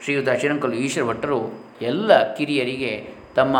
ಶ್ರೀಯುತ 0.03 0.29
ಶ್ರೀರಂಕಲು 0.29 0.73
ಈಶ್ವರ 0.73 1.03
ಭಟ್ಟರು 1.09 1.39
ಎಲ್ಲ 1.81 2.33
ಕಿರಿಯರಿಗೆ 2.33 2.93
ತಮ್ಮ 3.35 3.55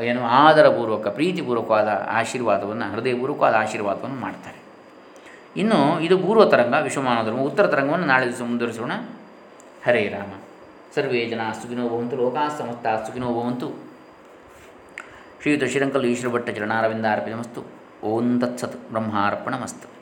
ಏನು 0.00 0.22
ಆದರಪೂರ್ವಕ, 0.22 1.08
ಪ್ರೀತಿಪೂರ್ವಕವಾದ 1.08 1.88
ಆಶೀರ್ವಾದವನ್ನು, 2.10 2.92
ಹೃದಯಪೂರ್ವಕವಾದ 2.92 3.54
ಆಶೀರ್ವಾದವನ್ನು 3.54 4.16
ಮಾಡ್ತಾರೆ. 4.16 4.60
ಇನ್ನು 5.60 6.00
ಇದು 6.00 6.18
ಪೂರ್ವ 6.18 6.44
ತರಂಗ, 6.44 6.74
ವಿಶ್ವಮಾನವ 6.82 7.24
ಧರ್ಮ, 7.24 7.38
ಉತ್ತರ 7.38 7.66
ತರಂಗವನ್ನು 7.66 8.06
ನಾಳೆ 8.06 8.26
ದಿವಸ 8.26 8.42
ಮುಂದುವರಿಸೋಣ. 8.42 8.92
ಹರೇ 9.86 10.08
ರಾಮ. 10.08 10.43
ಸರ್ವೇ 10.96 11.22
ಜನ 11.26 11.42
ಸುಖಿನೋ 11.52 11.84
ಭವಂತು 11.88 12.16
ಲೋಕಾ 12.16 12.48
ಸಮಸ್ತ 12.58 12.86
ಸುಖಿನೋ 13.06 13.28
ಭವಂತು 13.34 13.68
ಶ್ರೀಯುತ 15.40 15.64
ಶ್ರೀರಂಕಲ್ 15.64 16.04
ಈಶ್ವರ 16.04 16.30
ಭಟ್ಟ 16.32 16.50
ಚರಣಾರವಿಂದಾರ್ಪಿತಮಸ್ತು 16.50 17.62
ಓಂ 18.04 18.28
ತತ್ಸತ್ 18.40 18.76
ಬ್ರಹ್ಮಾರ್ಪಣಮಸ್ತು 18.92 19.93